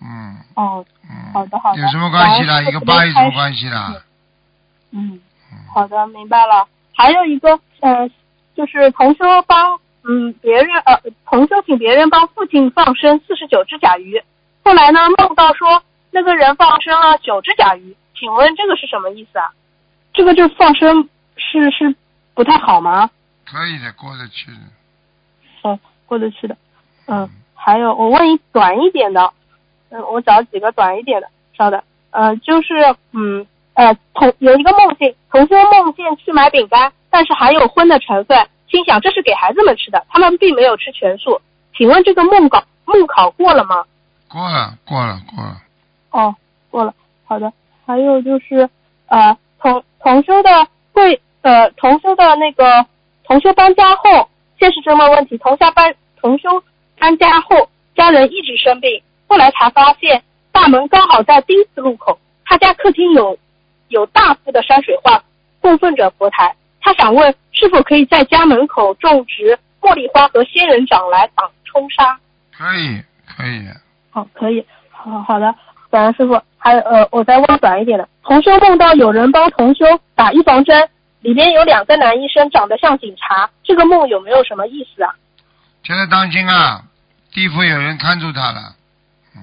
[0.00, 1.34] 嗯哦，嗯。
[1.34, 2.62] 好的好的有什么关系啦？
[2.62, 3.94] 一个疤有什么关系啦？
[4.92, 5.20] 嗯，
[5.74, 6.66] 好的，明白了。
[6.96, 8.08] 还有一个，呃，
[8.56, 14.24] 就是同修帮嗯别人呃同修请别人帮父亲放生四十九只甲鱼，
[14.64, 19.50] 后来呢梦到说那个人放生了九只甲鱼，请问这个是什么意思啊？
[20.14, 21.94] 这个就放生是是
[22.32, 23.10] 不太好吗？
[23.50, 24.58] 可以的，过得去的。
[25.64, 26.56] 嗯，过得去的。
[27.06, 29.32] 嗯，还有我问一短一点的，
[29.90, 31.82] 嗯，我找几个短一点的，稍等。
[32.10, 41.40] 呃，就是嗯呃同有一个梦境，同修梦见去买饼干，但是含有荤的成分，心想这是给孩子们吃的，他们并没有吃全素。
[41.76, 43.84] 请问这个梦考梦考过了吗？
[44.28, 45.60] 过了，过了，过了。
[46.10, 46.36] 哦，
[46.70, 47.52] 过了，好的。
[47.86, 48.70] 还有就是
[49.08, 52.86] 呃同同修的会呃同修的那个
[53.30, 56.64] 同修搬家后，现实中的问题，同下搬同修
[56.98, 63.38] 搬家后，家人一直生病，后来才发现大门刚好在丁字路口，他家客厅有
[63.86, 65.22] 有大幅的山水画，
[65.60, 66.56] 供奉着佛台。
[66.80, 72.18] 他想问是否可以在家门口种植茉莉花和仙人掌来挡冲杀？
[72.50, 73.64] 可以，可以。
[74.10, 75.54] 好，可以，好好的，
[75.88, 76.42] 感恩师傅。
[76.58, 79.84] 还有呃，我再问短一点的，同修梦到有人帮同修
[80.16, 80.88] 打预防针，
[81.20, 85.14] 里面有两个男医生长得像警察，这个梦有没有什么意思啊？
[85.82, 86.82] 现在当心啊，
[87.32, 88.74] 地府有人看住他了。
[89.36, 89.42] 嗯，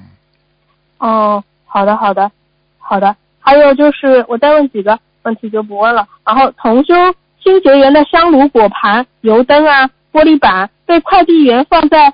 [0.99, 2.31] 哦，好的，好的，
[2.79, 3.15] 好的。
[3.39, 6.07] 还有就是，我再问几个问题就不问了。
[6.25, 6.93] 然后，同修
[7.41, 12.13] 清洁员的香炉、果盘、油灯啊、玻璃板被快递员放在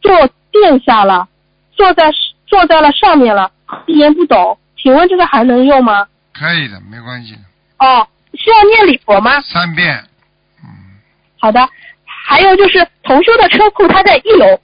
[0.00, 0.12] 坐
[0.52, 1.26] 垫下了，
[1.72, 2.12] 坐在
[2.46, 3.50] 坐在了上面了，
[3.86, 4.58] 一言不懂。
[4.76, 6.06] 请问这个还能用吗？
[6.32, 7.40] 可以的，没关系的。
[7.78, 8.06] 哦，
[8.38, 9.40] 需要念礼佛吗？
[9.42, 10.04] 三遍。
[10.62, 10.68] 嗯，
[11.38, 11.68] 好的。
[12.04, 14.60] 还有就是，同修的车库它在一楼，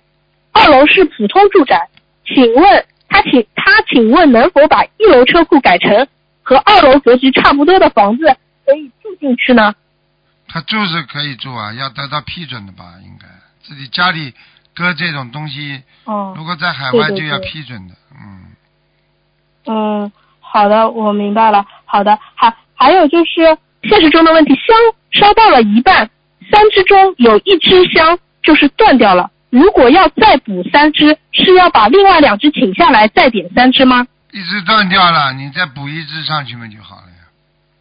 [0.52, 1.88] 二楼是普通住宅，
[2.26, 6.06] 请问他请他请问能否把一楼车库改成
[6.42, 9.74] 和二楼格局差不多的房子，可以住进去呢？
[10.46, 12.84] 他住是可以住啊，要得到批准的吧？
[13.02, 13.26] 应该
[13.62, 14.34] 自己家里
[14.74, 17.94] 搁这种东西，哦，如果在海外就要批准的。
[18.12, 18.52] 嗯，
[19.66, 21.64] 嗯，好的，我明白了。
[21.86, 24.76] 好的，还还有就是现实中的问题，香
[25.12, 26.10] 烧到了一半，
[26.50, 29.30] 三支中有一支香就是断掉了。
[29.50, 34.06] 如果要再补三支，是要把另外两支请下来再点三支吗？
[34.32, 37.24] 一支断掉了，你再补一支上去嘛就好了呀。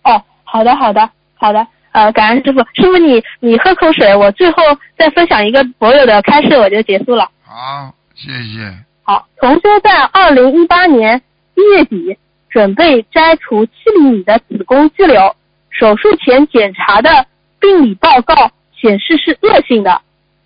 [0.04, 1.66] 哦，好的，好的，好的。
[1.94, 4.64] 呃，感恩师傅，师傅你你喝口水，我最后
[4.98, 7.30] 再分享一个博友的开示，我就结束了。
[7.44, 8.72] 好，谢谢。
[9.04, 11.22] 好，同修在二零一八年
[11.56, 12.18] 一月底
[12.54, 15.36] 准备摘除七厘米的子宫肌瘤，
[15.72, 17.26] 手术前检查的
[17.60, 20.02] 病理报告显示是恶性的，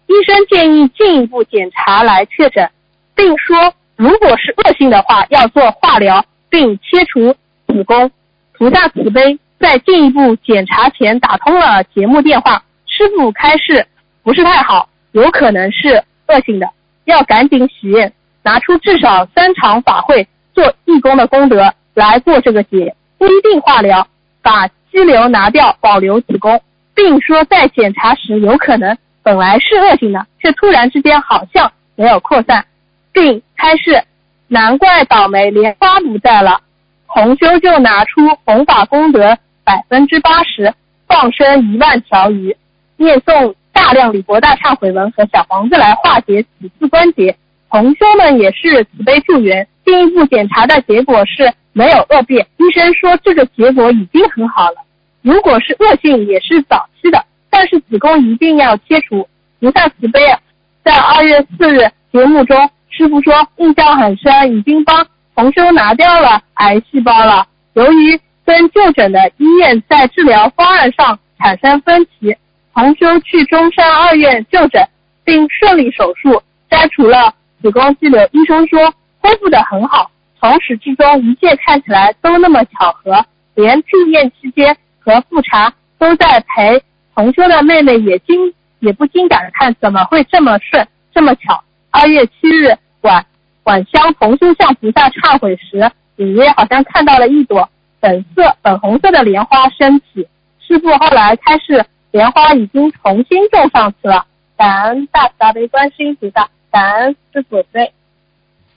[0.05, 2.71] 医生建议进一步检查来确诊，
[3.13, 7.35] 并说如果是恶性的话要做化疗并切除
[7.67, 8.09] 子宫。
[8.53, 13.85] 菩萨慈悲，在进一步检查前打通了节目电话，师傅开示
[14.23, 16.69] 不是太好，有可能是恶性的，
[17.03, 18.13] 要赶紧许愿。
[18.43, 24.07] 拿出至少三场法会做义工的功德来做这个节，不一定化疗，
[24.43, 26.61] 把肌瘤拿掉，保留子宫，
[26.93, 32.65] 并说在检查时有可能本来是恶性的，却突然之间好像没有扩散，
[33.11, 34.03] 并开示
[34.47, 36.61] 难怪倒霉，莲花不在了。
[37.07, 40.73] 红修就拿出弘法功德百分之八十，
[41.07, 42.55] 放生一万条鱼，
[42.95, 47.35] 念诵大量李博大忏悔文和小房子来化解此次关节。
[47.69, 54.77] 同修们也是慈悲助缘，进一步检查的结果是没有恶变，医生说这个结果已经很好了。
[55.21, 59.29] 如果是恶性，也是早期的，但是子宫一定要切除。
[59.59, 60.39] 菩萨慈悲啊！
[60.83, 62.57] 在二月四日节目中，
[62.89, 67.45] 师傅说印象很深，已经帮同修拿掉了癌细胞了。
[67.73, 72.35] 由于跟就诊的医院在治疗方案上产生分歧，
[72.73, 74.83] 同修去中山二院就诊，
[75.23, 77.35] 并顺利手术摘除了。
[77.61, 80.09] 子宫肌瘤，医生说恢复的很好，
[80.39, 86.81] 从始至终一切看起来都那么巧合，连住院期间和复查都在陪
[87.15, 91.63] 同修的妹妹也惊也不禁感叹怎么会这么顺这么巧。
[91.89, 93.25] 二月七日晚
[93.63, 97.67] 晚香同修向菩萨忏悔时，隐约好像看到了一朵
[97.99, 100.27] 粉色粉红色的莲花升起。
[100.59, 104.25] 师傅后来开示，莲花已经重新种上去了。
[104.55, 107.91] 感恩大慈大悲观世音菩萨，感恩师傅对。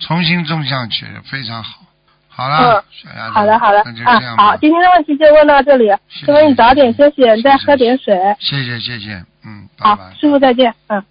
[0.01, 1.83] 重新种上去，非常好。
[2.29, 4.45] 好了，嗯小丫头，好的，好的，那就啊这样，吧。
[4.45, 8.17] 好，今天的问题就问到这里，师傅你早点休息，你再喝点水。
[8.39, 10.15] 谢谢谢谢，嗯，拜好拜，。
[10.19, 11.05] 师傅再见，嗯。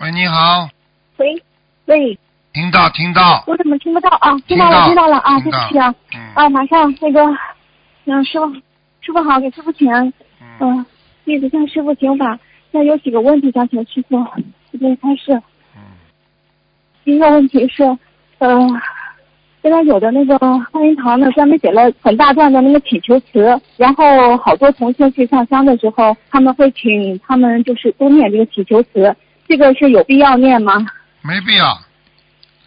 [0.00, 0.68] 喂，你好，
[1.16, 1.42] 喂
[1.86, 2.18] 喂，
[2.52, 4.38] 听到听到，我怎么听不到啊？
[4.46, 5.40] 听到听到了，听到了啊！
[5.40, 6.48] 对不起啊嗯啊！
[6.50, 7.20] 马上那个，
[8.04, 8.52] 嗯，师傅，
[9.00, 10.06] 师傅好，给师傅请安。
[10.60, 10.86] 嗯，嗯，
[11.24, 12.38] 弟子向师傅请法。
[12.70, 14.22] 那有几个问题想请师傅
[14.70, 15.42] 这边开始。
[17.04, 17.82] 嗯第一个问题是，
[18.38, 18.68] 呃，
[19.62, 20.38] 现在有的那个
[20.70, 29.14] 观音堂呢，专门写了很大段的那个祈求词，然后好多同学去上香的时候，他们会请他们就是多念这个祈求词，
[29.48, 30.86] 这个是有必要念吗？
[31.22, 31.78] 没必要，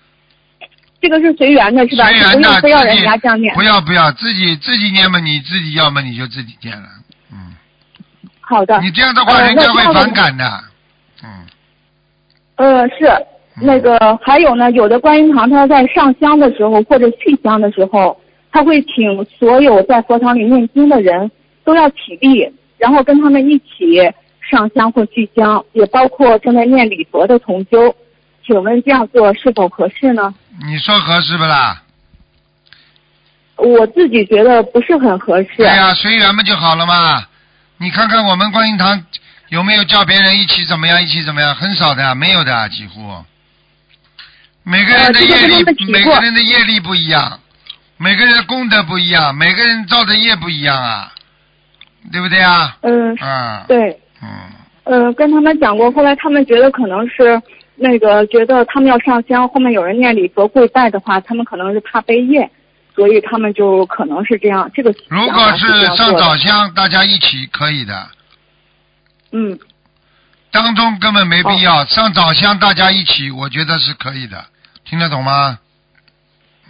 [1.02, 2.08] 这个是随缘的，是吧？
[2.08, 3.54] 随缘的，不要人家这样念。
[3.54, 6.88] 不要不要，自己自己念嘛，你自己要么你就自己念了，
[7.32, 7.56] 嗯，
[8.39, 8.80] 好的。
[8.82, 10.63] 你这样的话呃人家会反感的，
[11.24, 11.46] 嗯，
[12.56, 18.20] 呃，是那个，还有呢，有的观音堂他在上香的时候或者续香的时候，
[18.52, 21.30] 他会请所有在佛堂里念经的人
[21.64, 24.00] 都要起立，然后跟他们一起
[24.42, 27.96] 上香或续香，也包括正在念礼佛的同修。
[28.46, 30.34] 请问这样做是否合适呢？
[30.66, 31.84] 你说合适不啦？
[33.58, 35.64] 我自己觉得不是很合适。
[35.64, 37.24] 哎呀、随缘不就好了嘛。
[37.78, 39.06] 你看看我们观音堂
[39.50, 41.54] 有没有叫别人一起怎么样，一起怎么样？
[41.54, 43.00] 很少的，没有的，几乎。
[44.63, 47.39] 每个人的业力，每个人的业力不一样，
[47.97, 51.12] 每个人的功德不一样，每个人造的业不一样啊，
[52.12, 52.78] 对不对啊？
[52.82, 54.00] 嗯，啊，对。
[54.21, 54.30] 嗯，
[54.84, 57.41] 呃，跟他们讲过，后来他们觉得可能是
[57.76, 62.47] 那个觉得他们要上香，后面有人念礼佛跪拜的话，他们可能是怕背业，
[62.95, 64.69] 所以他们就可能是这样。
[64.76, 68.08] 这个如果是上早香，大家一起可以的，
[69.32, 69.58] 嗯，
[70.52, 74.44] 当中根本没必要、上早香，大家一起，我觉得是可以的，
[74.84, 75.58] 听得懂吗？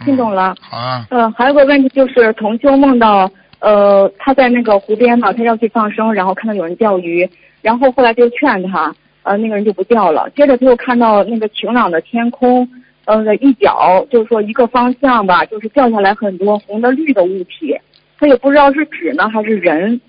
[0.00, 0.54] 嗯听懂了。
[0.60, 7.28] 好啊，呃，还有个问题就是同修梦到，呃，他在那个湖边嘛，他要去放生，然后看到有人钓鱼，
[7.60, 8.92] 然后后来就劝他，
[9.22, 10.28] 呃，那个人就不钓了。
[10.34, 12.68] 接着他又看到那个晴朗的天空，
[13.04, 17.76] 呃，一角就是说一个方向吧，就是掉下来很多红的绿的物体，
[18.18, 20.00] 他也不知道是纸呢还是人。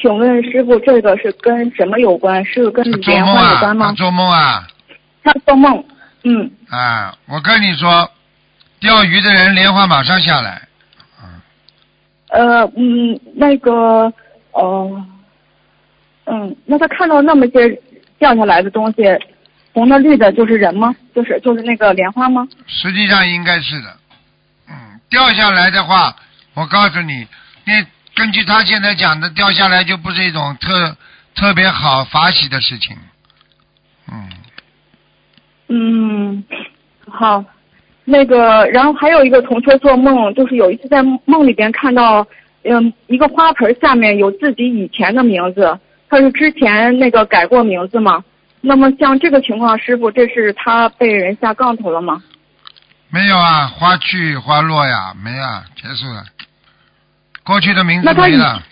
[0.00, 2.42] 请问师傅，这个是跟什么有关？
[2.46, 3.92] 是跟莲花有关吗？
[3.92, 4.66] 做梦啊，
[5.22, 5.84] 他做梦，
[6.24, 8.10] 嗯，啊，我跟你说，
[8.80, 10.62] 钓鱼的人莲花马上下来，
[12.30, 14.10] 呃，嗯，那个，
[14.52, 15.06] 呃，
[16.24, 17.68] 嗯，那他看到那么些
[18.18, 19.02] 掉下来的东西，
[19.74, 20.96] 红的绿的，就是人吗？
[21.14, 22.48] 就是就是那个莲花吗？
[22.66, 23.96] 实际上应该是的。
[24.70, 26.16] 嗯，掉下来的话，
[26.54, 27.26] 我告诉你，
[27.64, 27.84] 那
[28.20, 30.94] 根据他现在讲的，掉下来就不是一种特
[31.34, 32.94] 特别好法喜的事情。
[34.12, 34.28] 嗯，
[35.68, 36.44] 嗯，
[37.08, 37.42] 好，
[38.04, 42.26] 那个，然后还有一个同学做梦，就是有一次在梦里边看到，
[42.64, 45.80] 嗯，一个花盆下面有自己以前的名字，
[46.10, 48.22] 他是之前那个改过名字吗？
[48.60, 52.22] 那么像这个情况，师傅，这是他被人下杠头了吗？
[53.08, 56.22] 没有啊，花去花落呀，没啊，结束了。
[57.50, 58.62] 过去的名字那他以没了，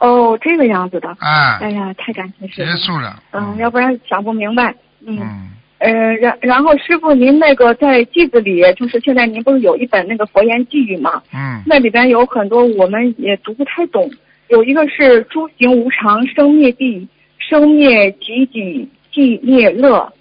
[0.00, 1.08] 哦，这个样子的。
[1.20, 2.76] 啊，哎呀，太感谢师傅结。
[2.84, 3.22] 束了。
[3.30, 4.74] 嗯，要不然想不明白。
[5.06, 5.16] 嗯。
[5.20, 11.22] 嗯，呃，然然后师傅，您那个在记子里，就是现在您不是有一本那个佛言寄语吗？
[11.32, 14.10] 嗯，那里边有很多我们也读不太懂，
[14.48, 17.06] 有一个是诸行无常，生灭地，
[17.38, 20.12] 生灭己己，寂灭乐。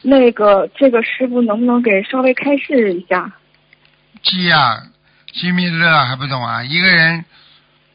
[0.00, 3.30] 那个这个师傅能不能给稍微开示一下？
[4.22, 4.82] 记呀，
[5.34, 6.62] 寂灭乐还不懂啊？
[6.62, 7.24] 一个人，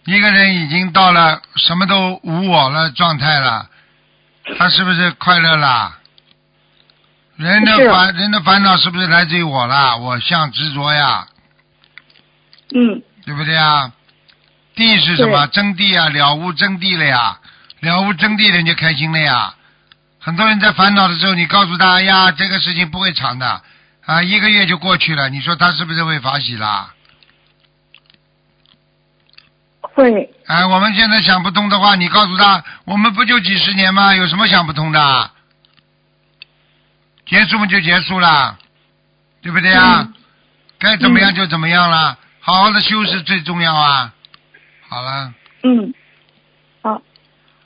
[0.05, 3.69] 一个人已经到了什么都无我了状态了，
[4.57, 5.99] 他是不是快乐啦？
[7.35, 9.95] 人的烦人的烦恼是不是来自于我啦？
[9.97, 11.27] 我相执着呀，
[12.73, 13.91] 嗯对不对啊？
[14.73, 15.45] 地是什么？
[15.47, 17.39] 真谛啊，了无真谛了呀，
[17.81, 19.53] 了无真谛人就开心了呀。
[20.19, 23.61] 很多人在烦恼的时候，你告诉他哎呀，这个事情不会长的
[24.05, 26.93] 啊，一个月就过去了，你说他是不是会法喜啦？
[29.97, 34.13] 会哎，我们现在想不通的话，你告诉他，我们不就几十年吗？
[34.13, 35.31] 有什么想不通的？
[37.25, 38.57] 结束嘛就结束了，
[39.41, 40.01] 对不对啊？
[40.01, 40.13] 嗯
[40.79, 44.13] 该怎么样就怎么样了，好好的修是最重要啊。
[44.87, 45.33] 好了，
[45.63, 45.91] 嗯，
[46.83, 47.01] 好，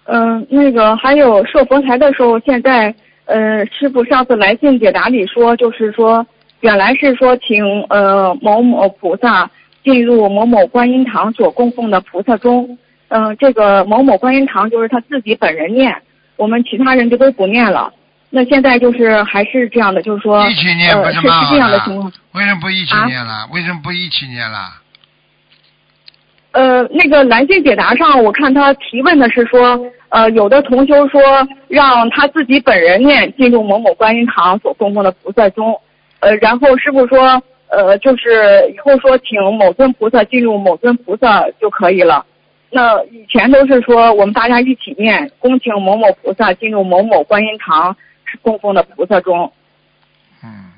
[0.05, 6.25] 嗯、那个还有设佛台的时候，现在呃，师傅上次来信解答里说，就是说
[6.61, 9.51] 原来是说请呃某某菩萨
[9.83, 12.77] 进入某某观音堂所供奉的菩萨中，
[13.09, 16.01] 嗯、这个某某观音堂就是他自己本人念，
[16.37, 17.91] 我们其他人就都不念了。
[18.29, 22.11] 那现在就是还是这样的，就是说一起念不呃是是蛮好是这样的情况。
[22.33, 23.47] 为什么不一起啊念了？
[23.51, 24.57] 为什么不一起念了？
[26.53, 31.21] 呃，那个男性解答上，我看他提问的是说，呃，有的同修说
[31.67, 35.79] 让他自己本人念进入某某观音堂所供奉的菩萨中，
[36.19, 37.41] 呃，然后师傅说，
[37.71, 42.25] 呃，就是以后说请某尊菩萨进入某尊菩萨就可以了。
[42.69, 47.95] 那以前都是说我们大家一起念，恭请某某菩萨进入某某观音堂
[48.41, 49.51] 供奉的菩萨中。
[50.43, 50.71] 嗯，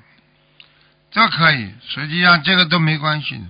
[1.11, 3.43] 这可以，实际上这个都没关系的，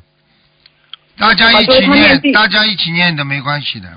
[1.17, 3.89] 大家一啊就是起念大家一起念都没关系的，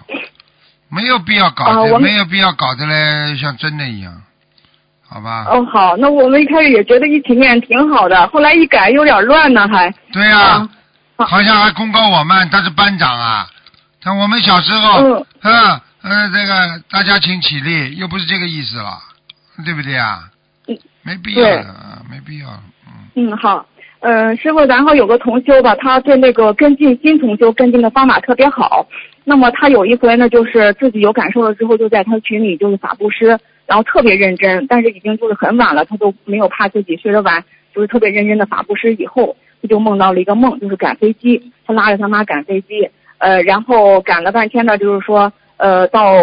[0.90, 4.22] 没有必要搞的，啊没有必要搞的嘞像真的一样，
[5.16, 5.46] 好吧？
[5.48, 9.90] 哦，好，那我们一开始也觉得一起念挺好的，后来一改有点乱呢，还。
[10.12, 10.68] 对呀、啊
[11.18, 13.46] 好好像还公告我们，他是班长啊。
[14.04, 18.98] 但我们小时候，嗯嗯呃，这个大家请起立，又不是这个意思了，
[19.64, 20.20] 对不对啊？
[20.68, 21.46] 嗯没必要
[22.10, 22.48] 没必要，
[22.86, 23.30] 嗯。
[23.30, 23.64] 嗯，好。
[24.00, 28.86] 呃，师傅，然后有个同修吧，他对那个跟进新同修跟进的方法特别好。
[29.24, 38.94] 那么他有一回呢，就是自己有感受了之后，就在他群里就是法布施，然后特别认真，但是已经就是很晚了，他都没有怕自己睡得晚，就是特别认真的法布施。
[38.94, 46.14] 以后他就梦到了一个梦，就是赶飞机，他拉着他妈赶飞机，呃，然后赶了半天呢，就是说，呃，到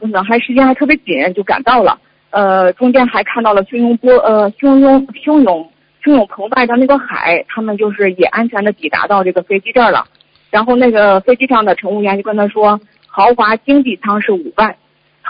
[0.00, 1.98] 那还时间还特别紧，就赶到了。
[2.30, 5.70] 呃，中间还看到了汹涌波，呃，汹涌汹涌
[6.02, 10.06] 汹涌澎湃的那个海，他们就是也安全的抵达到这个飞机这儿了。
[10.50, 14.74] 然后那个飞机上的乘务员就跟他说，豪华经济舱是五万，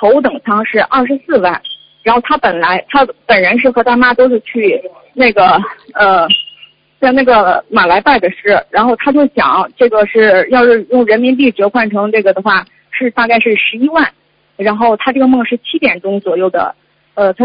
[0.00, 1.60] 头等舱是二十四万。
[2.02, 4.80] 然后他本来他本人是和他妈都是去
[5.12, 5.60] 那个
[5.92, 6.26] 呃，
[6.98, 14.08] 在那个马来拜的师，然后他就想这个是要是用人民币折换成这个的话，是大概是十一万。
[14.56, 16.74] 然后他这个梦是七点钟左右的，
[17.14, 17.44] 呃，他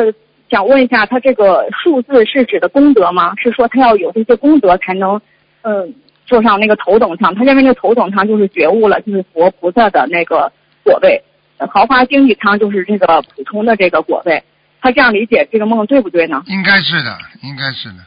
[0.49, 3.33] 想问一下，他这个数字是指的功德吗？
[3.37, 5.21] 是说他要有这些功德才能，
[5.63, 5.93] 嗯、
[6.25, 7.35] 坐上那个头等舱？
[7.35, 10.51] 他认为那个头等舱就是觉悟了，就是佛菩萨的那个
[10.83, 11.21] 果位，
[11.57, 14.43] 呃豪华经济舱就是这个普通的这个果位。
[14.81, 16.43] 他这样理解这个梦对不对呢？
[16.45, 18.05] 应该是的，应该是的。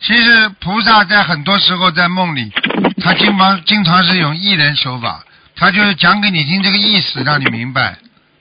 [0.00, 2.50] 其实菩萨在很多时候在梦里，
[3.02, 5.22] 他经常经常是用艺人手法，
[5.54, 7.98] 他就是讲给你听这个意思，让你明白，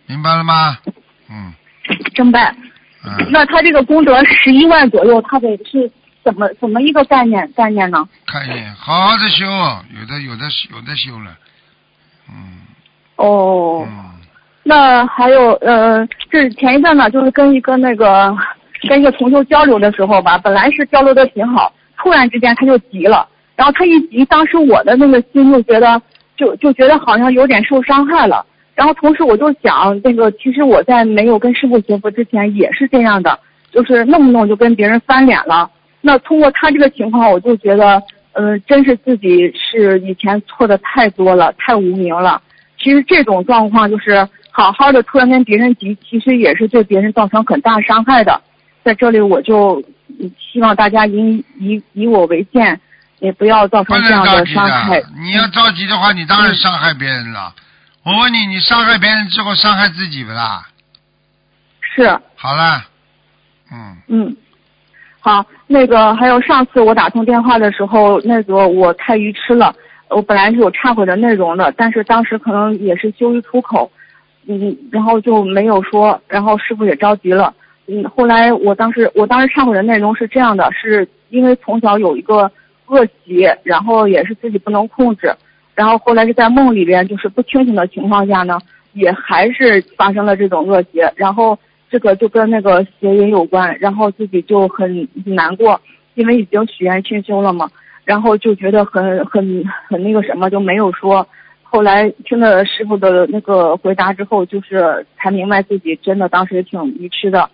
[0.07, 0.77] 明白了吗？
[1.29, 1.53] 嗯
[2.15, 2.55] 正拜。
[3.05, 5.91] 嗯，那他这个功德十一万左右，他得是
[6.23, 8.07] 怎么怎么一个概念概念呢？
[8.25, 11.37] 看一眼，好好的修，有的有的有的修了，
[12.29, 12.61] 嗯
[13.17, 13.85] 哦。
[13.85, 14.12] 嗯，
[14.63, 18.33] 那还有呃，这前一阵呢，就是跟一个那个
[18.87, 26.01] 跟一个同修交流的时候吧，本来是交流的挺好，突然之间他就急了，然后他一急，当时我的那个心就觉得
[26.37, 33.37] 就就觉得好像有点受伤害了，然后同时我就想，这个其实我在没有跟师傅学佛之前也是这样的，
[33.71, 35.69] 就是弄不弄就跟别人翻脸了。
[35.99, 38.01] 那通过他这个情况，我就觉得，
[38.33, 42.41] 呃，真是自己是以前错的太多了，太无名了。
[42.77, 48.39] 其实这种状况就是好好的突然跟别人急，其实也是对别人造成很大伤害的。
[48.83, 49.83] 在这里我就
[50.19, 52.79] 嗯希望大家以以以我为鉴，
[53.19, 55.01] 也不要造成这样的伤害。。
[55.23, 57.51] 你要着急的话，你当然伤害别人了。
[58.05, 60.67] 我问你，你伤害别人之后伤害自己不啦？
[61.81, 62.83] 是，好了，
[63.71, 64.37] 嗯，嗯，
[65.19, 69.73] 好，那个还有上次我打通电话的时候，那个我太愚痴了，
[70.09, 73.91] 我本来是有忏悔的内容的，但是当时可能也是羞于出口，
[74.47, 77.53] 嗯，然后就没有说，然后师傅也着急了，
[77.87, 82.51] 嗯，后来我当时我当时忏悔的内容是这样的，是因为从小有一个
[82.87, 85.33] 恶习，然后也是自己不能控制，
[85.75, 88.59] 然后后来是在梦里边就是不清醒的情况下呢，
[88.93, 91.57] 也还是发生了这种恶习，然后。
[91.89, 95.79] 这个就跟那个邪淫有关，然后自己就很很难过，
[96.15, 97.69] 因为已经许愿清修了嘛，
[98.03, 101.27] 然后就觉得很很很那个什么，就没有说。
[101.73, 107.49] 后来听了师傅的那个回答之后，就是才明白自己真的当时挺愚痴的。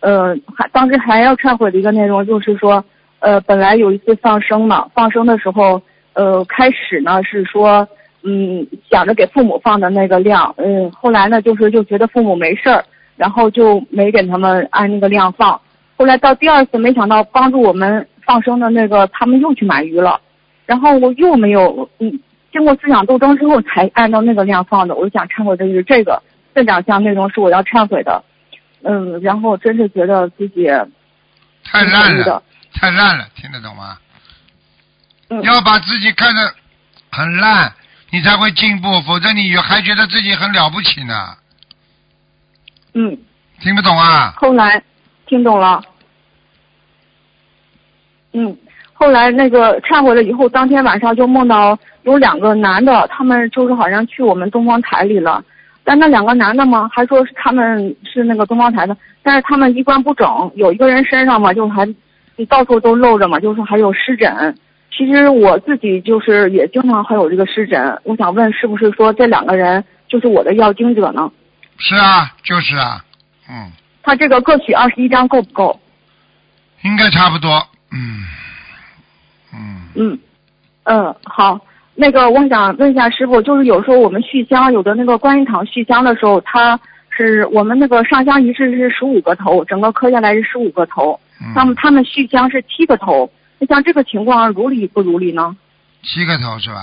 [0.00, 2.82] 呃，还当时还要忏悔的一个内容就是说，
[3.18, 5.82] 呃，本来有一次放生嘛，放生的时候，
[6.14, 7.86] 呃，开始呢是说，
[8.22, 12.82] 嗯，想着给父母放的那个量，嗯，后来呢就是就觉得父母没事儿。
[13.16, 15.60] 然后就没给他们按那个量放，
[15.98, 20.18] 后来到第二次，没想到帮助我们放生的那个，他们又去买鱼了，
[20.64, 22.18] 然后我又没有，嗯，
[22.52, 24.94] 经过思想斗争之后才按照那个量放的。
[24.94, 26.22] 我就想忏悔的就是这个，
[26.54, 28.24] 这两项内容是我要忏悔的。
[28.82, 30.66] 嗯，然后真是觉得自己
[31.64, 32.42] 太烂了，
[32.72, 33.98] 太烂了，听得懂吗？
[35.28, 36.54] 嗯要把自己看得
[37.10, 37.72] 很烂，
[38.10, 41.36] 你才会进步，否则你还觉得自己很了不起呢。
[42.94, 43.16] 嗯，
[43.60, 44.32] 听不懂啊？
[44.36, 44.82] 后来
[45.26, 45.80] 听懂了。
[48.32, 48.56] 嗯，
[49.00, 55.42] 后来那个忏悔了以后，当天晚上就梦到有两个男的，他们就是好像去我们东方台里了。
[55.82, 61.88] 但那两个男的嘛，还说是他们是那个东方台的，但是他们衣冠不整，有一个人身上嘛，就还
[62.46, 64.54] 到处都露着嘛，就是还有湿疹。
[64.94, 71.32] 其实我自己就是也经常还有这个湿疹，我想问是不是说这两个人就是我的要经者呢？
[71.78, 73.02] 是啊，就是啊，
[73.48, 73.72] 嗯，
[74.02, 75.80] 他这个各取二十一张够不够？
[76.82, 78.24] 应该差不多，嗯，
[79.54, 80.18] 嗯，嗯，
[80.84, 81.60] 嗯，好。
[81.96, 86.80] 那个，我想问一下师傅，就是有时候我们续香，有的那个观音堂续香的时候，它
[87.10, 93.30] 是我们那个上香仪式是十五个头，整个磕下来是十五个头，嗯那么他们续香是七个头。
[93.58, 95.54] 那像这个情况如理不如理呢？
[96.02, 96.80] 七个头是吧？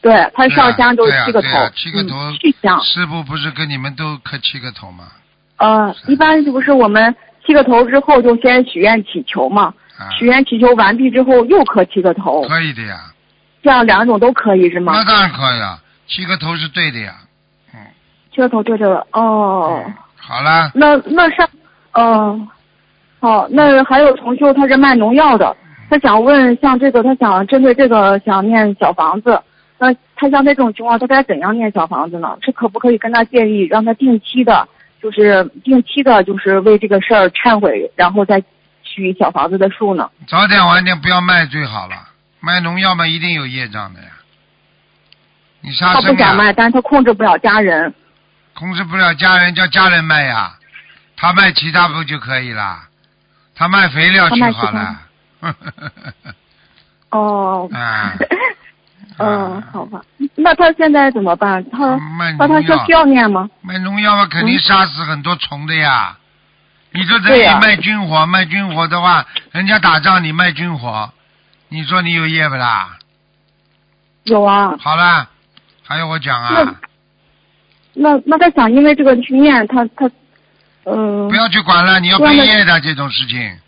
[0.00, 2.80] 对，他上香就是七个头，七个头嗯、续香。
[2.80, 5.08] 师傅不是跟你们都磕七个头吗？
[5.58, 9.74] 呃，一般是不是我们七个头之后就先许愿祈求嘛？
[9.98, 12.96] 啊，许愿祈求完毕之后又磕七个头，可以的呀，
[13.62, 14.92] 这样两种都可以是吗？
[14.94, 17.14] 那当然可以啊，七个头是对的呀，
[17.74, 17.80] 嗯，
[18.32, 19.82] 七个头对着了哦。
[19.86, 21.48] 嗯好了，那那上，
[21.92, 22.48] 嗯、
[23.20, 25.56] 好，那还有同修他是卖农药的，
[25.88, 29.40] 他想问像这个，他想针对这个想念小房子，
[29.78, 32.36] 那他像这种情况，他该怎样念小房子呢？
[32.42, 34.66] 是可不可以跟他建议，让他定期的，
[35.00, 38.42] 就是定期的，就是为这个事儿忏悔，然后再
[38.96, 40.08] 许小房子的数呢？
[40.26, 41.96] 早点晚点不要卖最好了，
[42.40, 44.08] 卖农药嘛一定有业障的呀。
[45.60, 47.92] 你杀他不生呀，想卖，但是他控制不了家人。
[48.54, 50.54] 控制不了家人，叫家人卖呀，
[51.16, 52.88] 他卖其他不就可以啦？
[53.54, 55.00] 他卖肥料去他卖其好了。
[57.10, 58.12] 哦，啊，
[59.18, 60.00] 嗯， 好吧，
[60.36, 61.64] 那他现在怎么办？
[61.70, 63.48] 他卖那他农药需需，要念吗？
[63.62, 66.16] 卖农药嘛，肯定嗯杀死很多虫的呀。
[66.96, 71.12] 你说这里卖军火，卖军火的话，人家打仗你卖军火，
[71.68, 72.96] 你说你有业不啦？
[74.24, 75.28] 有啊，好了，
[75.86, 76.74] 还有我讲啊
[77.92, 80.10] 那，那那他想因为这个去念，他他，
[80.84, 83.58] 嗯、不要去管了，你要背业的这种事情，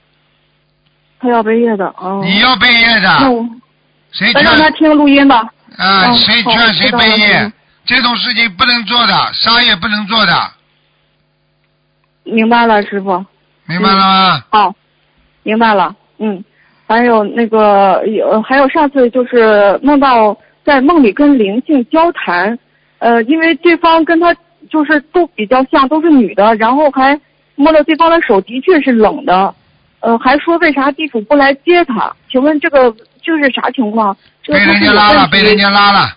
[1.21, 2.23] 他要背业的，哦。
[2.25, 3.47] 你要背业的，那我
[4.11, 5.41] 谁劝让他听录音吧。
[5.77, 6.07] 啊？
[6.07, 7.53] 嗯谁劝谁背业嗯？
[7.85, 10.53] 这种事情不能做的，杀也不能做的，
[12.33, 13.25] 明白了，师傅。
[13.67, 14.45] 明白了吗？
[14.51, 14.75] 好，
[15.43, 15.95] 明白了。
[16.19, 16.43] 嗯，
[16.87, 22.59] 还有那个有还有上次就是梦到在梦里跟灵性交谈，
[22.99, 24.35] 呃，因为对方跟他
[24.71, 27.21] 就是都比较像，都是女的，然后还
[27.57, 29.55] 摸到对方的手，的确是冷的，
[30.01, 32.11] 呃，还说为啥地府不来接他？
[32.31, 34.17] 请问这个这是啥情况？
[34.43, 36.17] 这个被人家拉了，被人家拉了，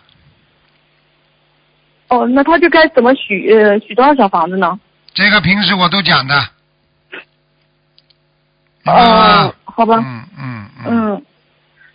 [2.08, 4.80] 哦，那他就该怎么许呃许多少小房子呢？
[5.14, 6.36] 这个平时我都讲的。
[8.84, 9.98] 明白吗哦，好吧。
[9.98, 11.26] 嗯嗯嗯，嗯，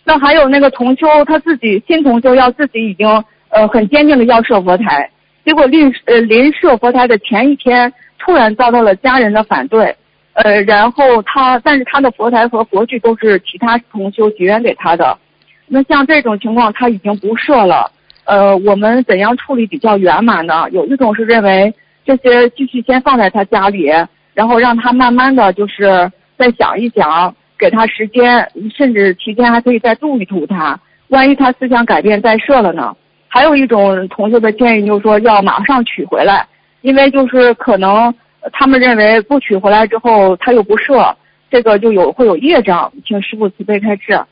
[0.03, 3.07] 那还有那个同修他自己新同修要自己已经
[3.49, 5.09] 呃很坚定的要设佛台，
[5.45, 9.95] 结果临呃临设佛台的前一天突然遭到了家人的反对，
[10.33, 15.17] 呃然后他但是他的佛台和佛具都是其他同修结缘给他的，
[15.65, 17.91] 那像这种情况他已经不设了，
[18.23, 20.69] 呃我们怎样处理比较圆满呢？
[20.71, 21.73] 有一种是认为
[22.07, 23.91] 这些继续先放在他家里，
[24.33, 30.79] 然后让他慢慢的就是再想一想，给他时间，甚至期间还可以再度一度他。
[31.09, 32.95] 万一他思想改变再设了呢？
[33.27, 36.47] 还有一种同学的建议就是说要马上取回来，
[36.79, 38.13] 因为就是可能
[38.53, 41.13] 他们认为不取回来之后他又不设，
[41.51, 44.23] 这个就有会有业障，请师傅慈悲开示。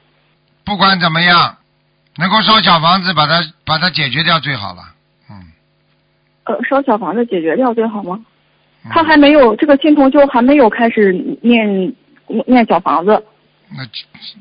[0.64, 1.58] 不管怎么样，
[2.18, 4.95] 能够烧小房子把它把它解决掉最好了。
[6.46, 8.20] 嗯，呃，烧小房子解决掉最好吗？
[8.84, 11.92] 嗯他还没有这个新同修还没有开始念
[12.46, 13.26] 念小房子。
[13.76, 13.84] 那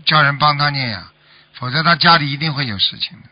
[0.05, 1.11] 叫人帮他念呀，
[1.55, 3.29] 否则他家里一定会有事情的。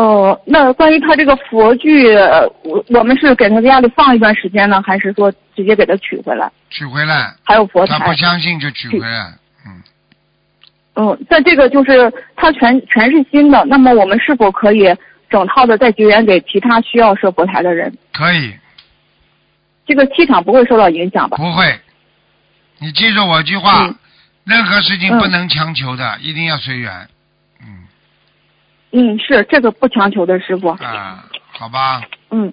[0.00, 6.48] 哦，那关于他这个佛具，呃我我们是给他在家里放一段时间呢，还是说直接给他取回来？
[6.70, 9.34] 取回来，还有佛台他不，相信就取回来。
[9.66, 9.82] 嗯，
[10.94, 14.86] 嗯，在这个就是它全全是新的，那么我们是否可以
[15.30, 17.96] 整套的再结缘给其他需要设佛台的人？
[18.12, 18.52] 可以，
[19.86, 21.36] 这个气场不会受到影响吧？
[21.36, 21.80] 不会。
[22.78, 23.94] 你记住我一句话，嗯
[24.44, 27.08] 任何事情嗯不能强求的，一定要随缘。
[27.60, 27.86] 嗯，
[28.90, 30.68] 嗯，是这个不强求的师傅。
[30.68, 32.02] 啊，好吧。
[32.30, 32.52] 嗯，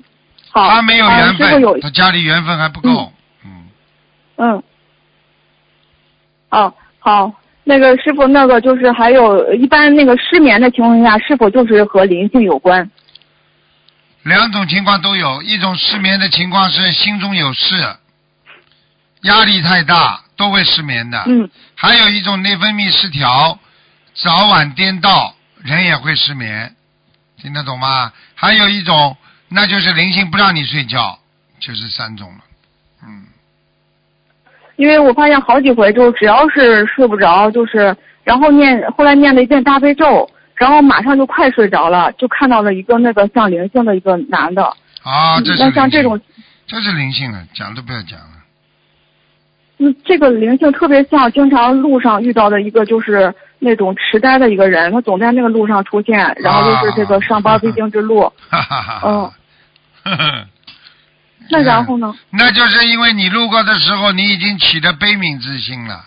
[0.51, 0.69] 好。
[0.69, 3.11] 他没有啊缘分他家里缘分还不够。
[3.43, 3.67] 嗯，
[4.35, 4.63] 嗯。
[6.49, 7.33] 哦，好，
[7.67, 12.89] 那个师傅，那个就是还有一般那个失眠的情况下，是否就是和灵性有关？
[14.23, 17.97] 两种情况都有，一种失眠的情况是心中有事，
[19.23, 21.21] 压力太大都会失眠的。
[21.27, 23.59] 嗯还有一种内分泌失调，
[24.15, 26.73] 早晚颠倒，人也会失眠，
[27.41, 28.13] 听得懂吗？
[28.33, 29.17] 还有一种，
[29.49, 31.19] 那就是灵性不让你睡觉，
[31.59, 32.39] 就是三种了。
[33.03, 33.25] 嗯，
[34.77, 44.63] 因为我发现好几回，就只要是睡不着，就是然后念，后来念了一遍大悲咒，然后马上就快睡着了，就看到了一个那个像灵性的一个男的。
[45.03, 46.19] 啊，这是那像这种，
[46.67, 48.25] 这是灵性的，讲都不要讲了。
[49.79, 58.21] 嗯，这个灵性特别像经常路上遇到的一个就是那种痴呆的一个人，他总在那个路上出现，然后就是这个上班必经之路。
[58.49, 59.33] 哈哈哈。
[60.03, 60.45] 嗯。
[61.51, 62.13] 那然后呢？
[62.31, 66.05] 那就是因为你路过的时候，你已经起了悲悯之心了，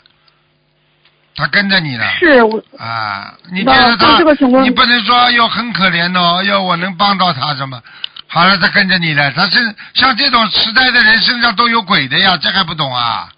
[1.37, 2.07] 他跟着你了。
[2.19, 4.19] 是我啊，你觉那得他
[4.63, 7.81] 你不能说哎呦很可怜哦，哎呦我能帮到他什么？
[8.27, 13.29] 好了，他跟着你了，他是像这种时代的人身上都有鬼的呀，这还不懂啊？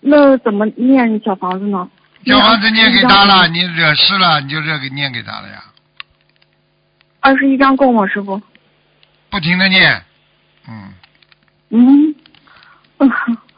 [0.00, 1.88] 那怎么念小房子呢？
[2.26, 5.62] 小房子念给他了，你惹事了，你就热给念给他了呀，
[7.20, 8.40] 二十一张够吗，师傅？
[9.30, 10.02] 不停的念，
[10.68, 10.94] 嗯，
[11.70, 12.14] 嗯，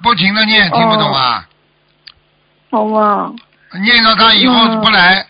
[0.03, 1.47] 不停的念，听不懂啊？
[2.71, 3.33] 好吧，
[3.83, 5.27] 念到他以后嗯不来，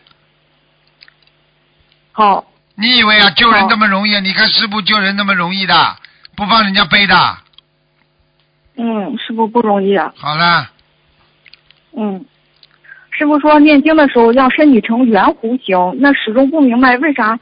[2.13, 2.45] 好，
[2.75, 4.19] 你以为啊救人好那么容易？
[4.21, 5.97] 你看师傅救人那么容易的，
[6.37, 7.15] 不帮人家背的。
[8.77, 10.13] 嗯，师傅不容易啊。
[10.17, 10.71] 好了，
[11.97, 12.25] 嗯，
[13.11, 17.39] 师傅说念经的时候要身体呈圆弧形，那始终不明白为啥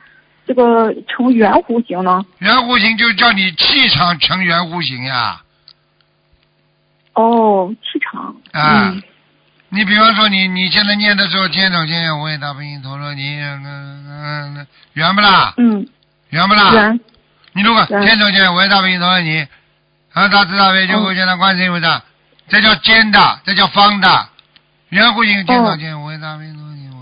[0.52, 2.22] 这个成圆弧形呢？
[2.38, 5.40] 圆弧形就叫你气场成圆弧形呀。
[7.14, 8.36] 哦，气场。
[8.52, 9.02] 啊嗯
[9.74, 15.54] 你比方说你你现在念的时候，天手天眼无畏大悲心陀罗尼，嗯圆不啦？
[15.56, 15.88] 嗯，
[16.28, 16.74] 圆不啦？
[16.74, 17.00] 圆。
[17.54, 19.46] 你如果圆天手天眼无畏大悲心陀罗尼，
[20.12, 22.02] 啊大慈大悲救苦救难观世音菩萨，
[22.48, 24.28] 这叫尖的，这叫方的，
[24.90, 26.96] 圆弧形天手天眼无畏大悲心陀罗尼，我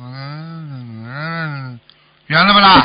[1.09, 1.81] 嗯，
[2.29, 2.85] 圆了不啦？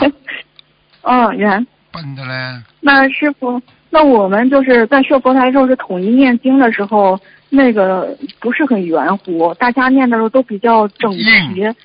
[1.05, 1.65] 嗯，圆。
[1.91, 2.61] 笨的嘞。
[2.81, 7.17] 那师傅，那我们就是在设佛台时候是统一念经的时候，
[7.49, 11.23] 那个不是很圆弧，大家念的时候都比较整齐。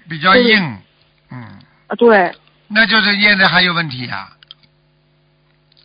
[0.08, 0.58] 比较硬，
[1.30, 1.38] 嗯，
[1.86, 2.32] 啊，对，
[2.66, 4.28] 那就是念的还有问题呀、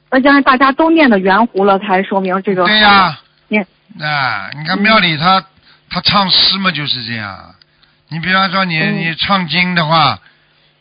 [0.10, 2.66] 那将来大家都念的圆弧了，才说明这个。
[2.66, 3.68] 对呀、念。
[4.00, 5.46] 啊，你看庙里他、
[5.90, 7.54] 他唱诗嘛就是这样，
[8.10, 8.96] 你比方说你、嗯。
[8.98, 10.20] 你唱经的话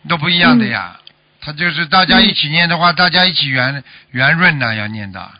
[0.08, 0.96] 都不一样的呀，
[1.44, 5.30] 他就是大家一起念的话，大家一起圆圆润的要念的，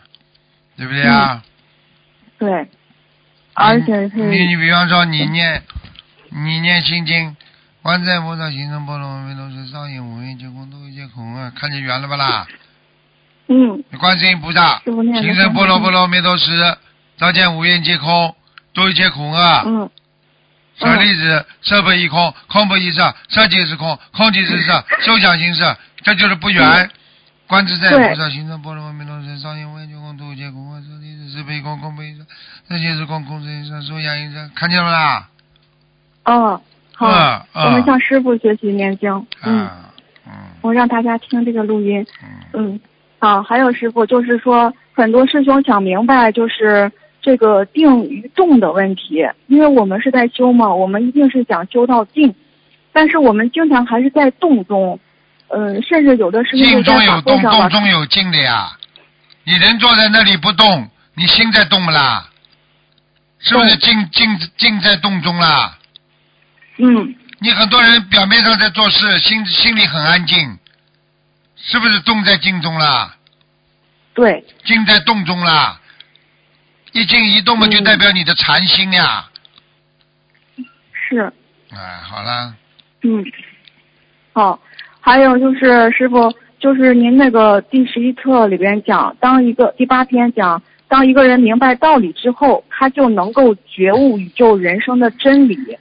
[0.77, 1.41] 对不对啊？
[2.37, 2.67] 对，
[3.53, 5.63] 而且是你你比方说你念
[6.29, 7.35] 你念心经。
[7.81, 12.47] 观世音菩萨行深般若波罗蜜多时，上应无应皆空，度一切苦厄，看见圆了不啦？
[13.47, 16.77] 嗯观世音菩萨行深般若波罗蜜多时，
[17.17, 18.35] 照见五蕴皆空，
[18.73, 19.63] 度一切苦厄。
[19.65, 19.89] 嗯
[20.77, 25.63] 舍利子，色不异空，空不异色，色即是空，空即是色， 受想行识，
[26.05, 26.89] 这就是不圆。
[27.47, 30.79] 观自在对菩萨行深般若波罗蜜多时，上应无应皆空，度一切苦厄。
[30.81, 32.23] 舍利子，色不异空，空不异色，
[32.67, 35.29] 色即是空，空即是色，受想行识，看见了啦？
[36.25, 36.61] 哦，
[36.95, 39.27] 好，嗯嗯我们向师傅学习念经。
[39.43, 39.93] 嗯，啊，
[40.25, 42.05] 嗯我让大家听这个录音。
[42.53, 42.79] 嗯，嗯，
[43.19, 46.91] 好，还有师傅，就是说很多师兄想明白，就是
[47.21, 52.33] 这个定与动的问题，因为我们是在修嘛，我们一定是想修到定，
[52.91, 54.99] 但是我们经常还是在动中，
[55.49, 58.77] 嗯、甚至有的师兄静中有动，动中有静的呀。
[59.43, 62.29] 你人坐在那里不动，你心在动不啦？
[63.39, 65.77] 是不是静静静在动中啦？
[66.77, 70.57] 嗯，你很多人表面上在做事，心心里很安静，
[71.55, 73.15] 是不是动在静中啦？
[74.15, 75.79] 对，静在动中啦？
[76.93, 79.29] 一静一动嘛，嗯就代表你的禅心呀。
[80.91, 81.31] 是。
[81.71, 82.55] 哎，好了，
[83.03, 83.23] 嗯，
[84.33, 84.59] 好，
[85.05, 95.77] 还有就是师傅，就是您那个第十一册里边讲，当一个第八篇讲，当一个人明白道理之后，他就能够觉悟宇宙人生的真理。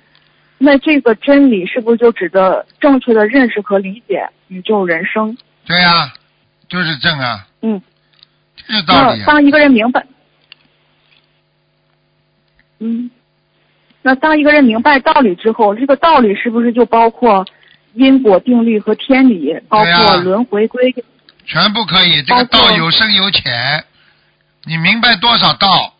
[0.58, 5.34] 那这个真理是不是就指的正确的认识和理解宇宙人生？
[5.64, 6.12] 对呀、
[6.68, 7.80] 就是正啊，嗯，
[8.56, 10.04] 这是道理当一个人明白，
[12.78, 13.10] 嗯，
[14.02, 17.42] 那当一个人明白道理之后，这个道理是不是就包括
[17.94, 21.04] 因果定律和天理，包括轮回规律。
[21.46, 22.22] 全部可以。
[22.22, 23.84] 这个道有深有浅，
[24.64, 25.94] 你明白多少道，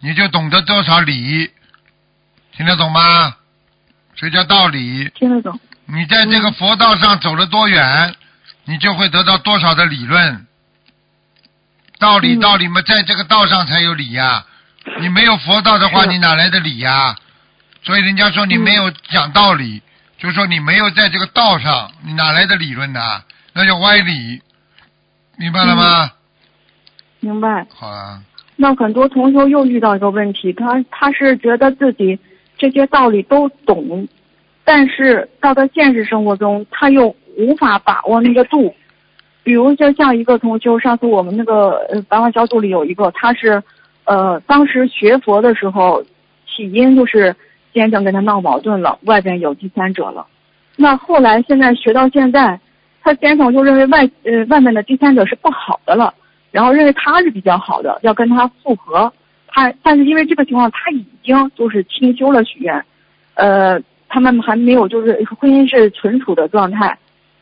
[0.00, 1.50] 你就懂得多少理，
[2.56, 3.36] 听得懂吗？
[4.14, 5.10] 这叫道理。
[5.14, 5.58] 听得懂？
[5.86, 8.14] 你在这个佛道上走了多远，
[8.64, 10.46] 你就会得到多少的理论。
[11.98, 14.44] 道理嗯道理嘛，在这个道上才有理呀、
[15.00, 17.16] 你没有佛道的话，你哪来的理呀、
[17.82, 19.82] 所以人家说你嗯没有讲道理，
[20.18, 23.00] 就说你没有在这个道上，你哪来的理论呢？
[23.52, 24.40] 那叫歪理，
[25.36, 26.10] 明白了吗？
[27.20, 27.66] 明白。
[27.70, 28.22] 好啊，
[28.56, 32.18] 那很多同学又遇到一个问题，他他是觉得自己
[32.56, 34.08] 这些道理都懂，
[34.64, 38.74] 但是到他现实生活中，他又无法把握那个度。
[39.42, 43.62] 比如就像一个同学，上次我们那个呃白话小组里有一个，他是
[44.04, 46.02] 呃当时学佛的时候，
[46.46, 47.34] 起因就是
[47.76, 50.26] 先生跟他闹矛盾了，外边有第三者了。
[50.76, 52.58] 那后来现在学到现在，
[53.02, 56.14] 他先生就认为外呃外面的第三者是不好的了。
[56.52, 59.12] 然后认为他是比较好的，要跟他复合。
[59.46, 62.82] 他但是因为这个情况，他已经就是清修了许愿，
[63.34, 66.96] 呃，他们还没有就是婚姻是存储的状态。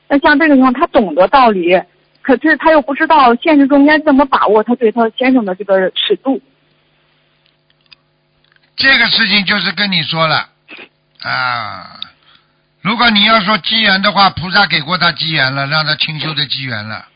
[0.08, 1.80] 那像这个情况，他懂得道理，
[2.22, 6.40] 可是他又不知道现实中应该怎么把握他对他先生的这个尺度。
[8.76, 10.48] 这个事情就是跟你说了
[11.20, 12.00] 啊。
[12.80, 17.06] 如果你要说机缘的话，菩萨给过他机缘了，让他清修的机缘了。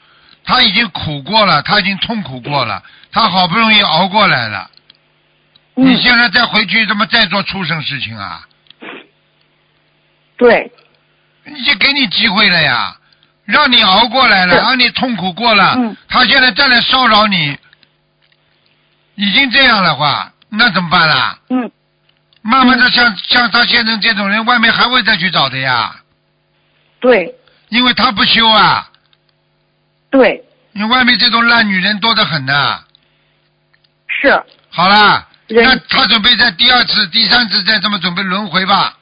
[0.44, 2.82] 他已经苦过了，他已经痛苦过了，
[3.12, 4.70] 他好不容易熬过来了。
[5.76, 8.46] 嗯你，现在再回去，怎么再做畜生事情啊？
[10.38, 10.72] 对，
[11.44, 12.96] 已经给你机会了呀，
[13.44, 15.74] 让你熬过来了，让你痛苦过了。
[15.76, 17.58] 嗯他现在再来骚扰你，
[19.16, 21.38] 已经这样的话，那怎么办啦？
[21.50, 21.70] 嗯，
[22.42, 25.96] 慢慢的像，像他先生这种人，外面还会再去找的呀，
[27.00, 27.34] 对，
[27.68, 28.88] 因为他不修啊。
[30.10, 30.42] 对，
[30.72, 32.82] 因为外面这种烂女人多得很呐。
[34.06, 38.96] 是，好啦，那他准备在第二次、第三次再这么准备轮回吧，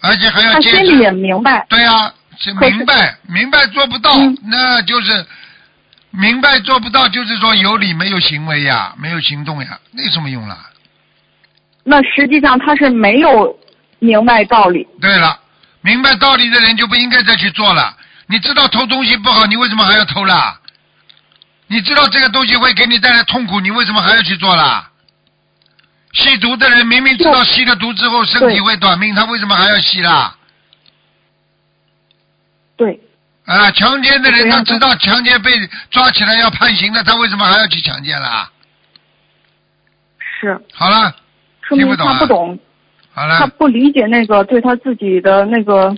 [0.00, 1.12] 而且还要接他心里也着。
[1.12, 1.64] 明白。
[1.68, 2.12] 对呀、
[2.60, 5.24] 明白，明白做不到，嗯那就是
[6.10, 10.70] 明白做不到，就是说有理没有行为呀，没有行动呀，那有什么用啦？
[11.84, 13.58] 那实际上他是没有
[13.98, 14.86] 明白道理。
[15.00, 15.38] 对了，
[15.82, 17.96] 明白道理的人就不应该再去做了。
[18.26, 20.58] 你知道偷东西不好，你为什么还要偷啦？
[21.68, 24.90] 你知道这个东西会给你带来痛苦，你为什么还要去做啦？
[26.12, 30.34] 吸毒的人明明知道吸了毒之后身体会短命，他为什么还要吸啦？
[32.76, 32.98] 对，
[33.46, 35.52] 啊，强奸的人他知道强奸被
[35.90, 38.50] 抓起来要判刑的，他为什么还要去强奸啦？
[40.40, 41.14] 是，好了，
[41.62, 42.58] 说明听不懂啊他不懂。
[43.14, 45.96] 好他，不理解那个对他自己的那个，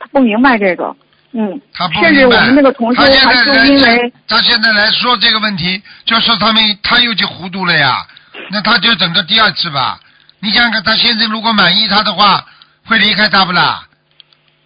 [0.00, 0.96] 他不明白这个，
[1.32, 2.36] 嗯，他不甚至明白。
[2.36, 8.04] 我们那个同事他就因为他现在来说这个问题，就说他们他又去糊涂了呀。
[8.50, 10.00] 那他就等着第二次吧。
[10.40, 12.44] 你想想看，他先生如果满意他的话，
[12.86, 13.86] 会离开他不啦？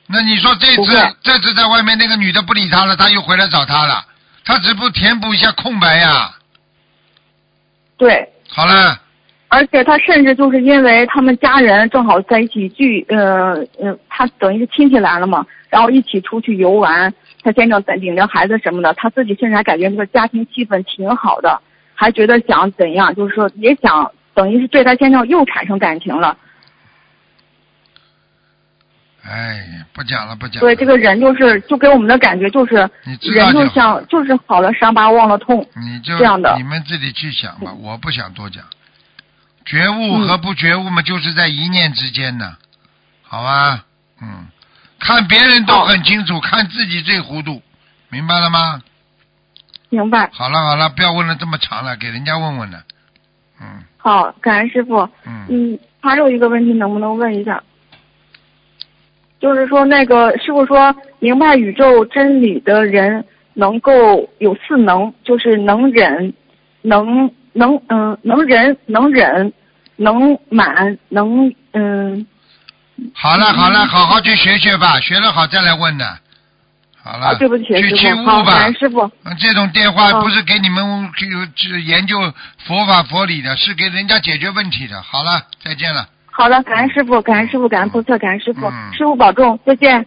[0.08, 4.04] 那你说这次这次在外面那个女的不理他了，他又回来找他了，
[4.44, 6.30] 他只不填补一下空白呀。
[7.96, 9.00] 对，好了，
[9.48, 21.60] 而且他甚至就是因为他们家人正好在一起聚，呃呃，他等于是亲戚来了嘛，然后一起出去游玩，他先生领着孩子什么的，他自己甚至还感觉这个家庭气氛挺好的，
[21.94, 26.36] 还觉得想怎样，就是说也想等于是对他先生又产生感情了。
[29.28, 30.60] 哎，不讲了，不讲了。
[30.60, 33.52] 对，这个人就是就给我们的感觉就是你知道人
[34.08, 35.66] 就是好了伤疤忘了痛。
[35.74, 38.62] 你就这样的你们自己去想吧，我不想多讲。
[39.64, 42.56] 觉悟和不觉悟嘛，就是在一念之间呢，
[43.22, 43.84] 好吧？
[44.22, 44.46] 嗯，
[45.00, 47.60] 看别人都很清楚，看自己最糊涂，
[48.08, 48.80] 明白了吗？
[49.88, 50.30] 明白。
[50.32, 52.80] 好了好了，不要问了这么长了，给人家问问了。
[53.60, 55.00] 嗯好，感恩师傅。
[55.24, 57.60] 嗯，嗯，还有一个问题，能不能问一下？
[59.40, 63.24] 就是说，那个师傅说，明白宇宙真理的人
[63.54, 66.32] 能够有四能，就是能忍，
[66.82, 69.52] 能能嗯、能忍，能忍，
[69.96, 72.26] 能满，能嗯。
[73.12, 76.18] 好了好了，好好去学学吧，学了好再来问的。
[77.02, 78.24] 好了，啊，对不起，去去师傅。
[78.24, 78.72] 好，悟吧。
[78.72, 79.02] 师傅。
[79.24, 82.18] 嗯这种电话嗯不是给你们去去研究
[82.66, 85.00] 佛法佛理的，是给人家解决问题的。
[85.02, 86.08] 好了，再见了。
[86.38, 90.04] 好的，感恩师傅，感恩师傅，感恩菩萨，感恩师傅，嗯师傅保重，再见。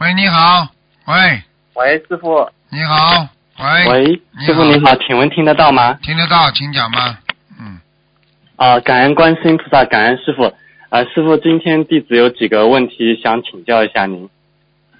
[0.00, 0.66] 喂，你好。
[1.04, 1.40] 喂，
[1.74, 2.50] 喂，师傅。
[2.68, 3.28] 你好。
[3.60, 3.88] 喂。
[3.88, 5.96] 喂，师傅你好，请问听得到吗？
[6.02, 7.20] 听得到，请讲吧。
[7.60, 7.78] 嗯，
[8.56, 10.52] 啊、感恩观世音菩萨，感恩师傅。
[10.88, 14.28] 啊，师傅，今天弟子有几个问题想请教一下您。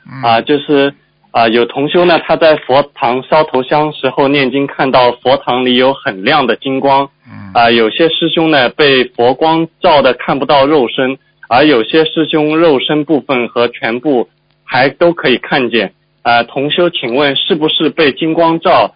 [0.08, 0.94] 嗯啊，就是
[1.36, 7.10] 啊，有同修呢，他在佛堂烧头香时候念经，看到佛堂里有很亮的金光。
[7.30, 11.18] 嗯啊，有些师兄呢被佛光照的看不到肉身，
[11.50, 14.30] 而有些师兄肉身部分和全部
[14.64, 15.92] 还都可以看见。
[16.22, 18.94] 啊，同修，请问是不是被金光照，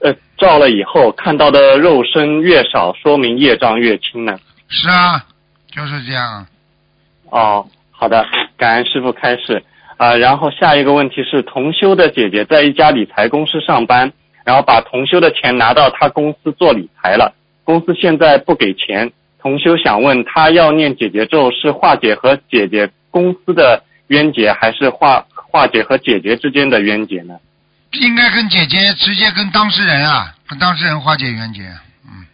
[0.00, 4.38] 呃，照了以后看到的肉身越少，说明业障越轻呢？
[4.68, 5.24] 是啊，
[5.74, 6.46] 就是这样。
[7.30, 8.26] 哦，好的，
[8.58, 9.64] 感恩师傅开示。
[9.98, 14.12] 啊、然后下一个问题是，同修的姐姐在一家理财公司上班，
[14.44, 17.34] 然后把同修的钱拿到他公司做理财了，
[17.64, 19.12] 公司现在不给钱。
[19.40, 27.34] 同修想问他要念姐姐咒是化解和姐姐公司的冤结，还是化化解和姐姐之间的冤结呢？
[27.92, 31.62] 应该跟姐姐直接跟当事人啊，跟当事人化解冤结。
[32.04, 32.26] 嗯，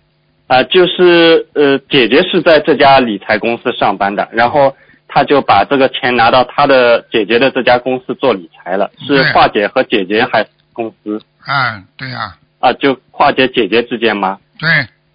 [0.48, 4.76] 啊、就是呃，姐姐是在这家理财公司上班的，然后
[5.14, 12.72] 他就把这个钱拿到他的姐姐的这家公司做理财了，是对化解和姐姐还是公司嗯，对呀、啊？
[12.72, 14.40] 就化解姐姐之间吗？
[14.58, 14.68] 对，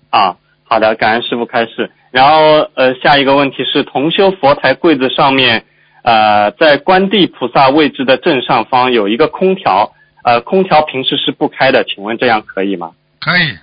[0.09, 1.91] 啊，好的，感恩师傅开示。
[2.11, 5.65] 然后呃，下一个问题是，同修佛台柜子上面，
[6.03, 9.91] 呃，在观地菩萨位置的正上方有一个空调，
[10.23, 12.91] 呃，空调平时是不开的，请问这样可以吗？
[13.19, 13.57] 可以。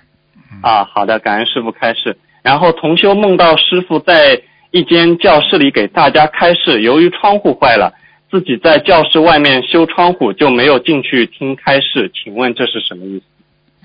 [0.61, 2.15] 啊，好的，感恩师傅开示。
[2.43, 4.39] 然后同修梦到师傅在
[4.71, 7.93] 一间教室里给大家开示，由于窗户坏了，
[8.29, 12.11] 自己在教室外面修窗户，就没有进去听开示。
[12.13, 13.23] 请问这是什么意思？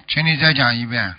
[0.09, 1.15] 请你再讲一遍。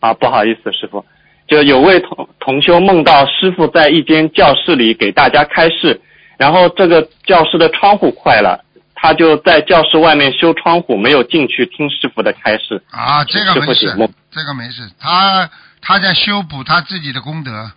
[0.00, 1.04] 啊，不好意思，师傅，
[1.48, 6.00] 就有位同同修梦到师傅在一间教室里给大家开示，
[6.38, 12.82] 然后这个教室的窗户坏了，他就在教室外面修窗户，没有进去听师傅的开示。
[12.90, 14.88] 啊，这个没事师傅解梦，这个没事。
[15.00, 15.50] 他
[15.80, 17.70] 他在修补他自己的功德。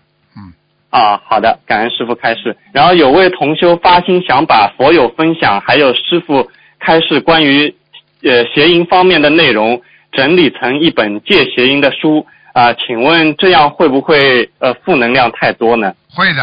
[0.95, 2.55] 嗯，啊，好的，感恩师傅开示。
[2.71, 7.75] 然后有位同修发心想把佛友分享，还有师傅开示关于
[8.23, 9.81] 呃邪淫方面的内容
[10.13, 15.93] 整理成一本戒邪淫的书啊、请问这样会不会呃负能量太多呢？
[16.09, 16.41] 会的。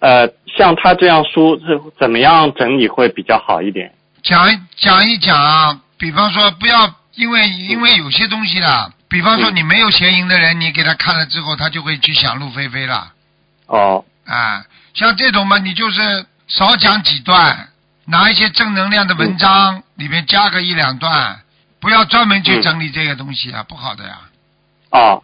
[0.00, 0.28] 呃，
[0.58, 3.90] 像他这样书是怎么样整理会比较好一点？
[4.22, 13.12] 讲一讲一讲，比方说不要因为因为有些东西啦，比方说嗯你没有邪淫的人，你给他看了之后，他就会去想入非非了。
[13.66, 17.68] 哦，啊，像这种嘛，你就是少讲几段，
[18.06, 21.40] 拿一些正能量的文章里面加个一两段，
[21.80, 24.18] 不要专门去嗯整理这个东西啊，不好的呀。
[24.90, 25.22] 哦，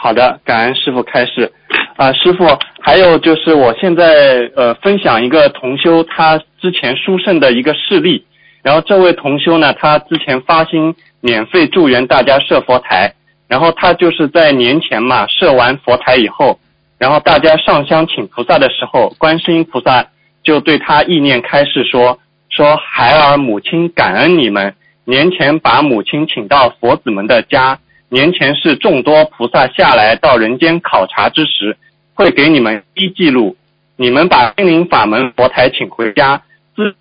[0.00, 1.52] 好的，感恩师傅开示。
[1.96, 8.26] 啊、师傅，还有就是我现在呃分享一个同修他之前书圣的一个事例，
[8.62, 13.14] 然后这位同修呢，他之前发心免费助缘大家设佛台，
[13.46, 16.58] 然后他就是在年前嘛设完佛台以后，
[16.98, 20.08] 然后大家上香请菩萨的时候，观世音菩萨
[20.42, 22.18] 就对他意念开示说
[22.48, 24.74] 说孩儿母亲感恩你们，
[25.04, 27.78] 年前把母亲请到佛子们的家。
[28.10, 31.76] 年前是众多菩萨下来到人间考察之时，
[32.14, 33.56] 会给你们一记录。
[33.96, 36.42] 你们把心灵法门佛台请回家，
[36.76, 36.94] 自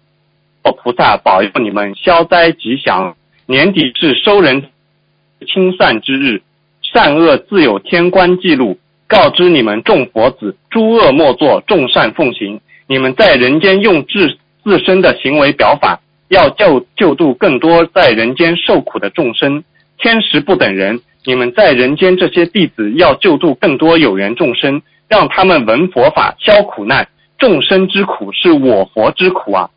[0.64, 3.16] 菩萨保佑你们消灾吉祥。
[3.46, 4.70] 年底是收人
[5.46, 6.42] 清算之日，
[6.82, 8.80] 善恶自有天官记录，
[9.14, 12.60] 告知你们众佛子，诸恶莫作，众善奉行。
[12.88, 16.00] 你们在人间用自自身的行为表法，
[16.30, 19.64] 要救救度更多在人间受苦的众生。
[20.00, 27.08] 天时不等人，你们在人间这些弟子要救度更多有缘众生，让他们闻佛法，消苦难。
[27.38, 29.70] 众生之苦是我佛之苦啊！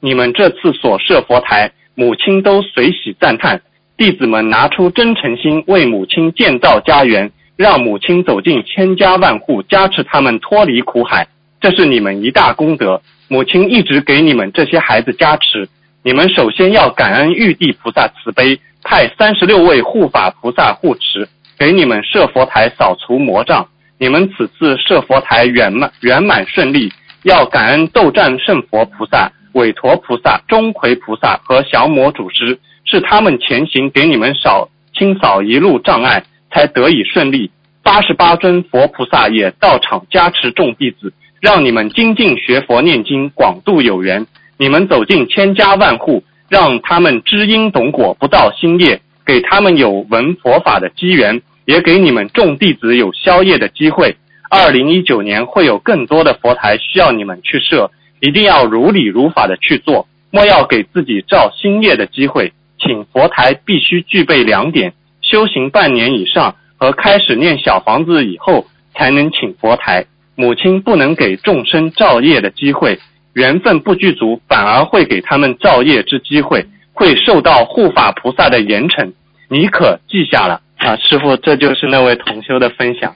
[0.00, 3.62] 你们这次所设佛台，母亲都随喜赞叹。
[3.96, 7.30] 弟子们拿出真诚心，为母亲建造家园，
[7.60, 11.28] 让母亲走进千家万户，加持他们脱离苦海。
[11.60, 13.02] 这是你们一大功德。
[13.28, 15.68] 母亲一直给你们这些孩子加持，
[16.02, 23.68] 你们首先要感恩玉帝菩萨慈悲，派三十六位护法菩萨护持，给你们设佛台扫除魔障。
[23.98, 26.90] 你们此次设佛台圆满圆满顺利，
[27.24, 37.50] 要感恩斗战胜佛菩萨、韦陀菩萨、钟馗菩萨和降魔祖师，是他们前行给你们扫清扫一路障碍，才得以顺利。
[37.82, 44.26] 八十八尊佛菩萨也到场加持众弟子，让你们精进学佛念经，广度有缘。
[44.58, 54.16] 你们走进千家万户，让他们知因懂果，不到新业，给他们有闻佛法的机缘，也给你们众弟子有宵夜的机会。
[54.50, 57.90] 二零一九年会有更多的佛台需要你们去设，
[58.20, 62.52] 一定要如理如法的去做，莫要给自己造新业的机会。
[62.78, 64.92] 请佛台必须具备两点：
[65.30, 68.66] 修行半年以上和开始念小房子以后
[68.96, 70.06] 才能请佛台。
[70.34, 72.98] 母亲不能给众生造业的机会，
[73.34, 79.12] 缘分不具足，反而会给他们造业之机会，会受到护法菩萨的严惩。
[79.48, 83.14] 你可记下了啊，师傅，这就是那位同修的分享。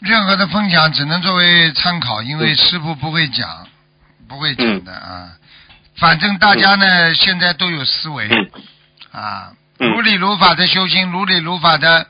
[0.00, 3.48] 任何的分享只能作为参考，因为师傅不会讲，
[4.28, 5.32] 不会讲的啊。
[5.96, 8.28] 反正大家呢，现在都有思维
[9.10, 12.06] 啊，嗯如理如法的修心，如理如法的。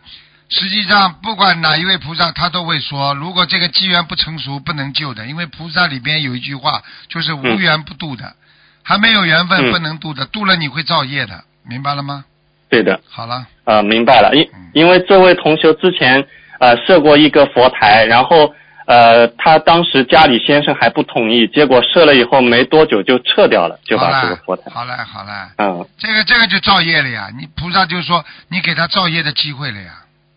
[0.51, 5.27] 实际上，不管哪一位菩萨，他都会说，如果这个机缘不成熟，不能救的。
[5.27, 8.35] 因为菩萨里边有一句话，就是无缘不渡的，
[8.83, 12.25] 还没有缘分嗯不能渡的，渡了你会造业的，明白了吗？
[12.69, 16.25] 对的，好了，呃，明白了，因嗯因为这位同学之前
[16.61, 18.55] 呃设过一个佛台，然后
[18.87, 27.29] 呃他当时家里先生还不同意，结果设了以后没多久就撤掉了，就把这个佛台，，好嘞，好嘞，嗯这个这个就造业了呀！
[27.39, 29.93] 你菩萨就是说你给他造业的机会了呀，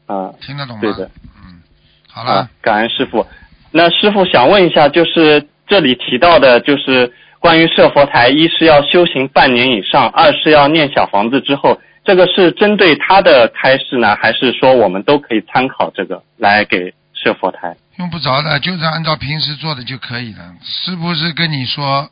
[0.08, 0.82] 啊听得懂吗？
[0.82, 1.10] 对的，
[1.43, 1.62] 嗯，
[2.10, 3.26] 好啊了，，感恩师傅。
[3.72, 16.93] 那师傅想问一下，就是这里提到的，就是关于设佛台，一是要修行半年以上，二是要念小房子之后，这个是针对他的开示呢，还是说我们都可以参考这个来给
[17.28, 17.76] 设佛台？
[17.98, 20.56] 用不着的，就是按照平时做的就可以了。
[20.64, 22.10] 是不是跟你说，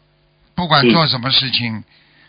[0.55, 1.84] 不管做什么事情，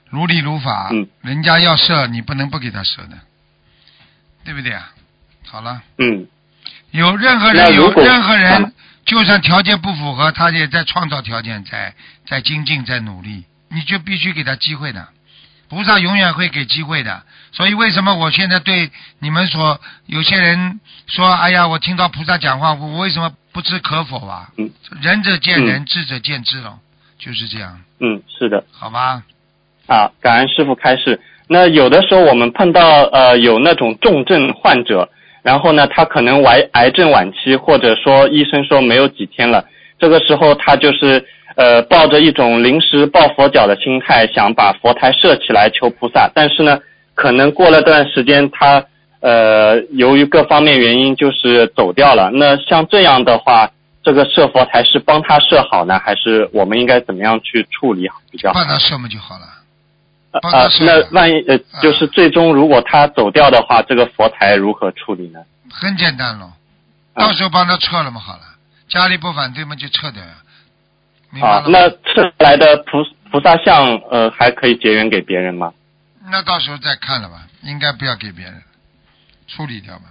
[0.08, 3.18] 如理如法，嗯人家要设，你不能不给他设的，
[4.44, 4.92] 对不对啊？
[5.46, 6.28] 好了，嗯
[6.92, 8.70] 有任何人有任何人啊，
[9.04, 11.94] 就算条件不符合，他也在创造条件，在
[12.26, 15.08] 在精进，在努力，你就必须给他机会的。
[15.68, 17.24] 菩萨永远会给机会的，
[17.56, 24.48] 所以为什么我现在对你们说，有些人说，哎呀，我听到菩萨讲话，我我为什么不知可否啊？
[24.58, 26.78] 嗯仁者见仁，智者见智了，
[27.18, 28.62] 就是这样，嗯，是的。
[28.70, 29.22] 好吗？
[29.86, 31.18] 啊，感恩师傅开示。
[31.48, 35.08] 那有的时候我们碰到呃有那种重症患者，
[35.42, 39.64] 然后呢他可能癌癌症晚期，或者说医生说没有几天了，
[39.98, 41.24] 这个时候他就是
[41.56, 46.78] 呃抱着一种临时抱佛脚的心态，想把佛台设起来求菩萨，但是呢
[47.16, 48.84] 可能过了段时间他
[49.20, 52.30] 呃由于各方面原因就是走掉了。
[52.30, 53.72] 那像这样的话，
[54.04, 58.54] 这个设佛台是帮他设好呢，还是我们应该怎么样去处理比较好？
[58.60, 59.46] 帮他设嘛就好了。
[60.42, 65.40] 啊那万一呃啊，就是最终如果他走掉的话，这个佛台如何处理呢？
[65.70, 66.52] 很简单咯，
[67.14, 68.42] 啊到时候帮他撤了嘛，好了，
[68.86, 70.22] 家里不反对嘛就撤掉？
[71.42, 75.72] 啊那撤来的菩菩萨像，呃，还可以结缘给别人吗？
[76.30, 78.62] 那到时候再看了吧，应该不要给别人，
[79.46, 80.04] 处理掉吧，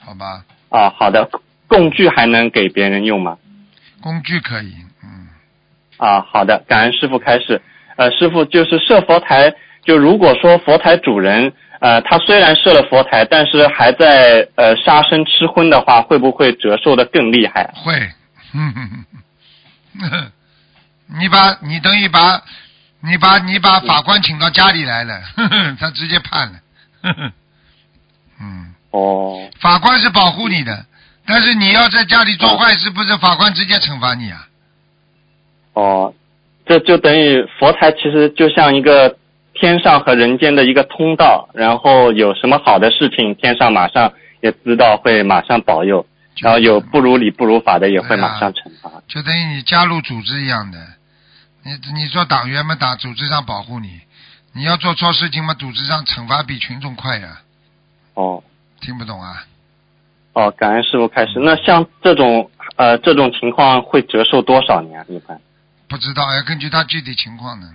[0.00, 0.44] 好吧？
[0.68, 1.28] 啊，好的，
[1.66, 3.38] 工具还能给别人用吗？
[4.00, 5.28] 工具可以，嗯，
[5.96, 7.60] 啊，好的，感恩师傅开始。
[7.96, 17.72] 呃，师傅就是设佛台，就如果说佛台主人，呃，他虽然设了佛台，但是还在呃杀生吃荤的话，会不会折寿的更厉害？
[17.74, 18.12] 会，
[18.52, 19.04] 哼哼
[19.98, 20.32] 哼，
[21.18, 22.42] 你把你等于把，
[23.06, 26.58] 你把你把法官请到家里来了，呵 呵他直接判了，
[27.02, 27.32] 呵 呵
[28.40, 30.84] 嗯，哦，法官是保护你的，
[31.24, 34.48] 但是你要在家里做坏事，不是法官直接惩罚你啊？
[35.74, 36.14] 哦，
[36.66, 39.16] 这就等于佛台其实就像一个
[39.54, 46.04] 天上和人间的一个通道，然后有什么好的事情，天上马上也知道会马上保佑，
[46.40, 48.90] 然后有不如理不如法的也会马上惩罚。
[49.06, 50.78] 就等于你加入组织一样的。
[51.66, 53.88] 你你做党员嘛，党组织上保护你；
[54.52, 57.40] 你要做错事情嘛，组织上惩罚比群众快呀、
[58.14, 58.40] 哦
[58.80, 59.44] 听不懂啊？
[60.34, 61.40] 哦，感恩师傅开始。
[61.40, 65.04] 那像这种呃这种情况会折寿多少年啊？
[65.08, 65.40] 一般？
[65.88, 67.68] 不知道，要根据他具体情况呢。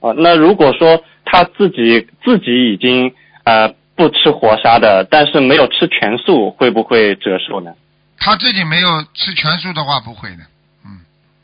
[0.00, 7.72] 哦，那如果说他自己自己已经呃不吃活杀的，但是没有吃全素，会不会折寿呢？
[8.18, 10.42] 他自己没有吃全素的话，不会的。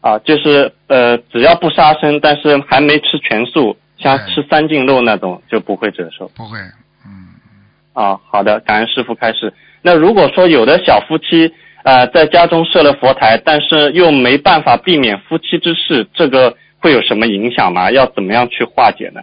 [0.01, 6.31] 啊，就是呃，只要不杀生，但是还没吃全素，像吃三净肉那种就不会折寿。
[6.37, 6.59] 不会，
[7.05, 7.35] 嗯，
[7.93, 9.53] 啊，好的，感恩师傅开始。
[9.83, 17.91] 那如果说有的小夫妻呃在家中设了佛台，但是又没办法避免夫妻之事，这个会有什么影响吗？
[17.91, 19.21] 要怎么样去化解呢？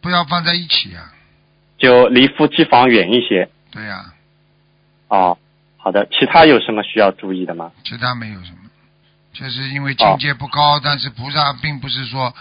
[0.00, 1.12] 不要放在一起呀、
[1.76, 3.48] 就离夫妻房远一些。
[3.70, 4.14] 对呀、
[5.08, 5.36] 哦，
[5.76, 7.70] 好的，其他有什么需要注意的吗？
[7.84, 8.69] 其他没有什么，
[9.40, 12.34] 就是因为境界不高，但是菩萨并不是说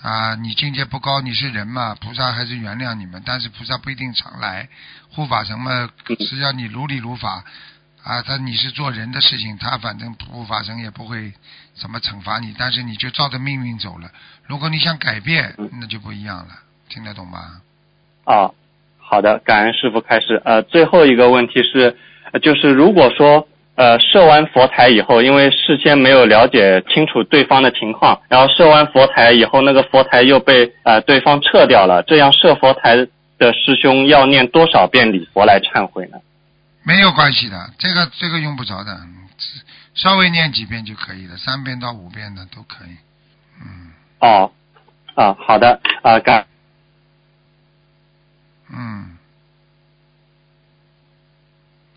[0.00, 4.68] 啊，你境界不高，你是人嘛，菩萨还是原谅你们，但是菩萨不一定常来，
[5.10, 5.90] 护法神嘛
[6.20, 7.42] 是要你如理如法
[8.04, 11.32] 啊，他你是做人的事情，他反正护法神也不会
[11.74, 14.08] 怎么惩罚你，但是你就照着命运走了，
[14.46, 16.54] 如果你想改变，那就不一样了，
[16.88, 17.60] 听得懂吗？
[18.24, 18.52] 啊，
[18.98, 20.40] 好的，感恩师傅开始。
[20.44, 21.96] 呃，最后一个问题是，
[22.30, 32.96] 呃就是如果说呃设完佛台以后，因为事先没有了解清楚对方的情况，然后设完佛台以后，那个佛台又被呃对方撤掉了，这样设佛台
[33.38, 36.18] 的师兄要念多少遍礼佛来忏悔呢？
[36.84, 39.00] 没有关系的，这个这个用不着的，
[39.94, 42.96] 稍微念几遍就可以了，三遍到五遍的都可以。
[43.60, 44.52] 嗯哦，
[45.14, 46.46] 啊，好的，啊，干
[48.70, 49.16] 嗯，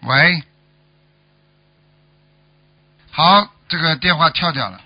[0.03, 0.43] 喂，
[3.17, 4.79] 好，这个电话跳掉了。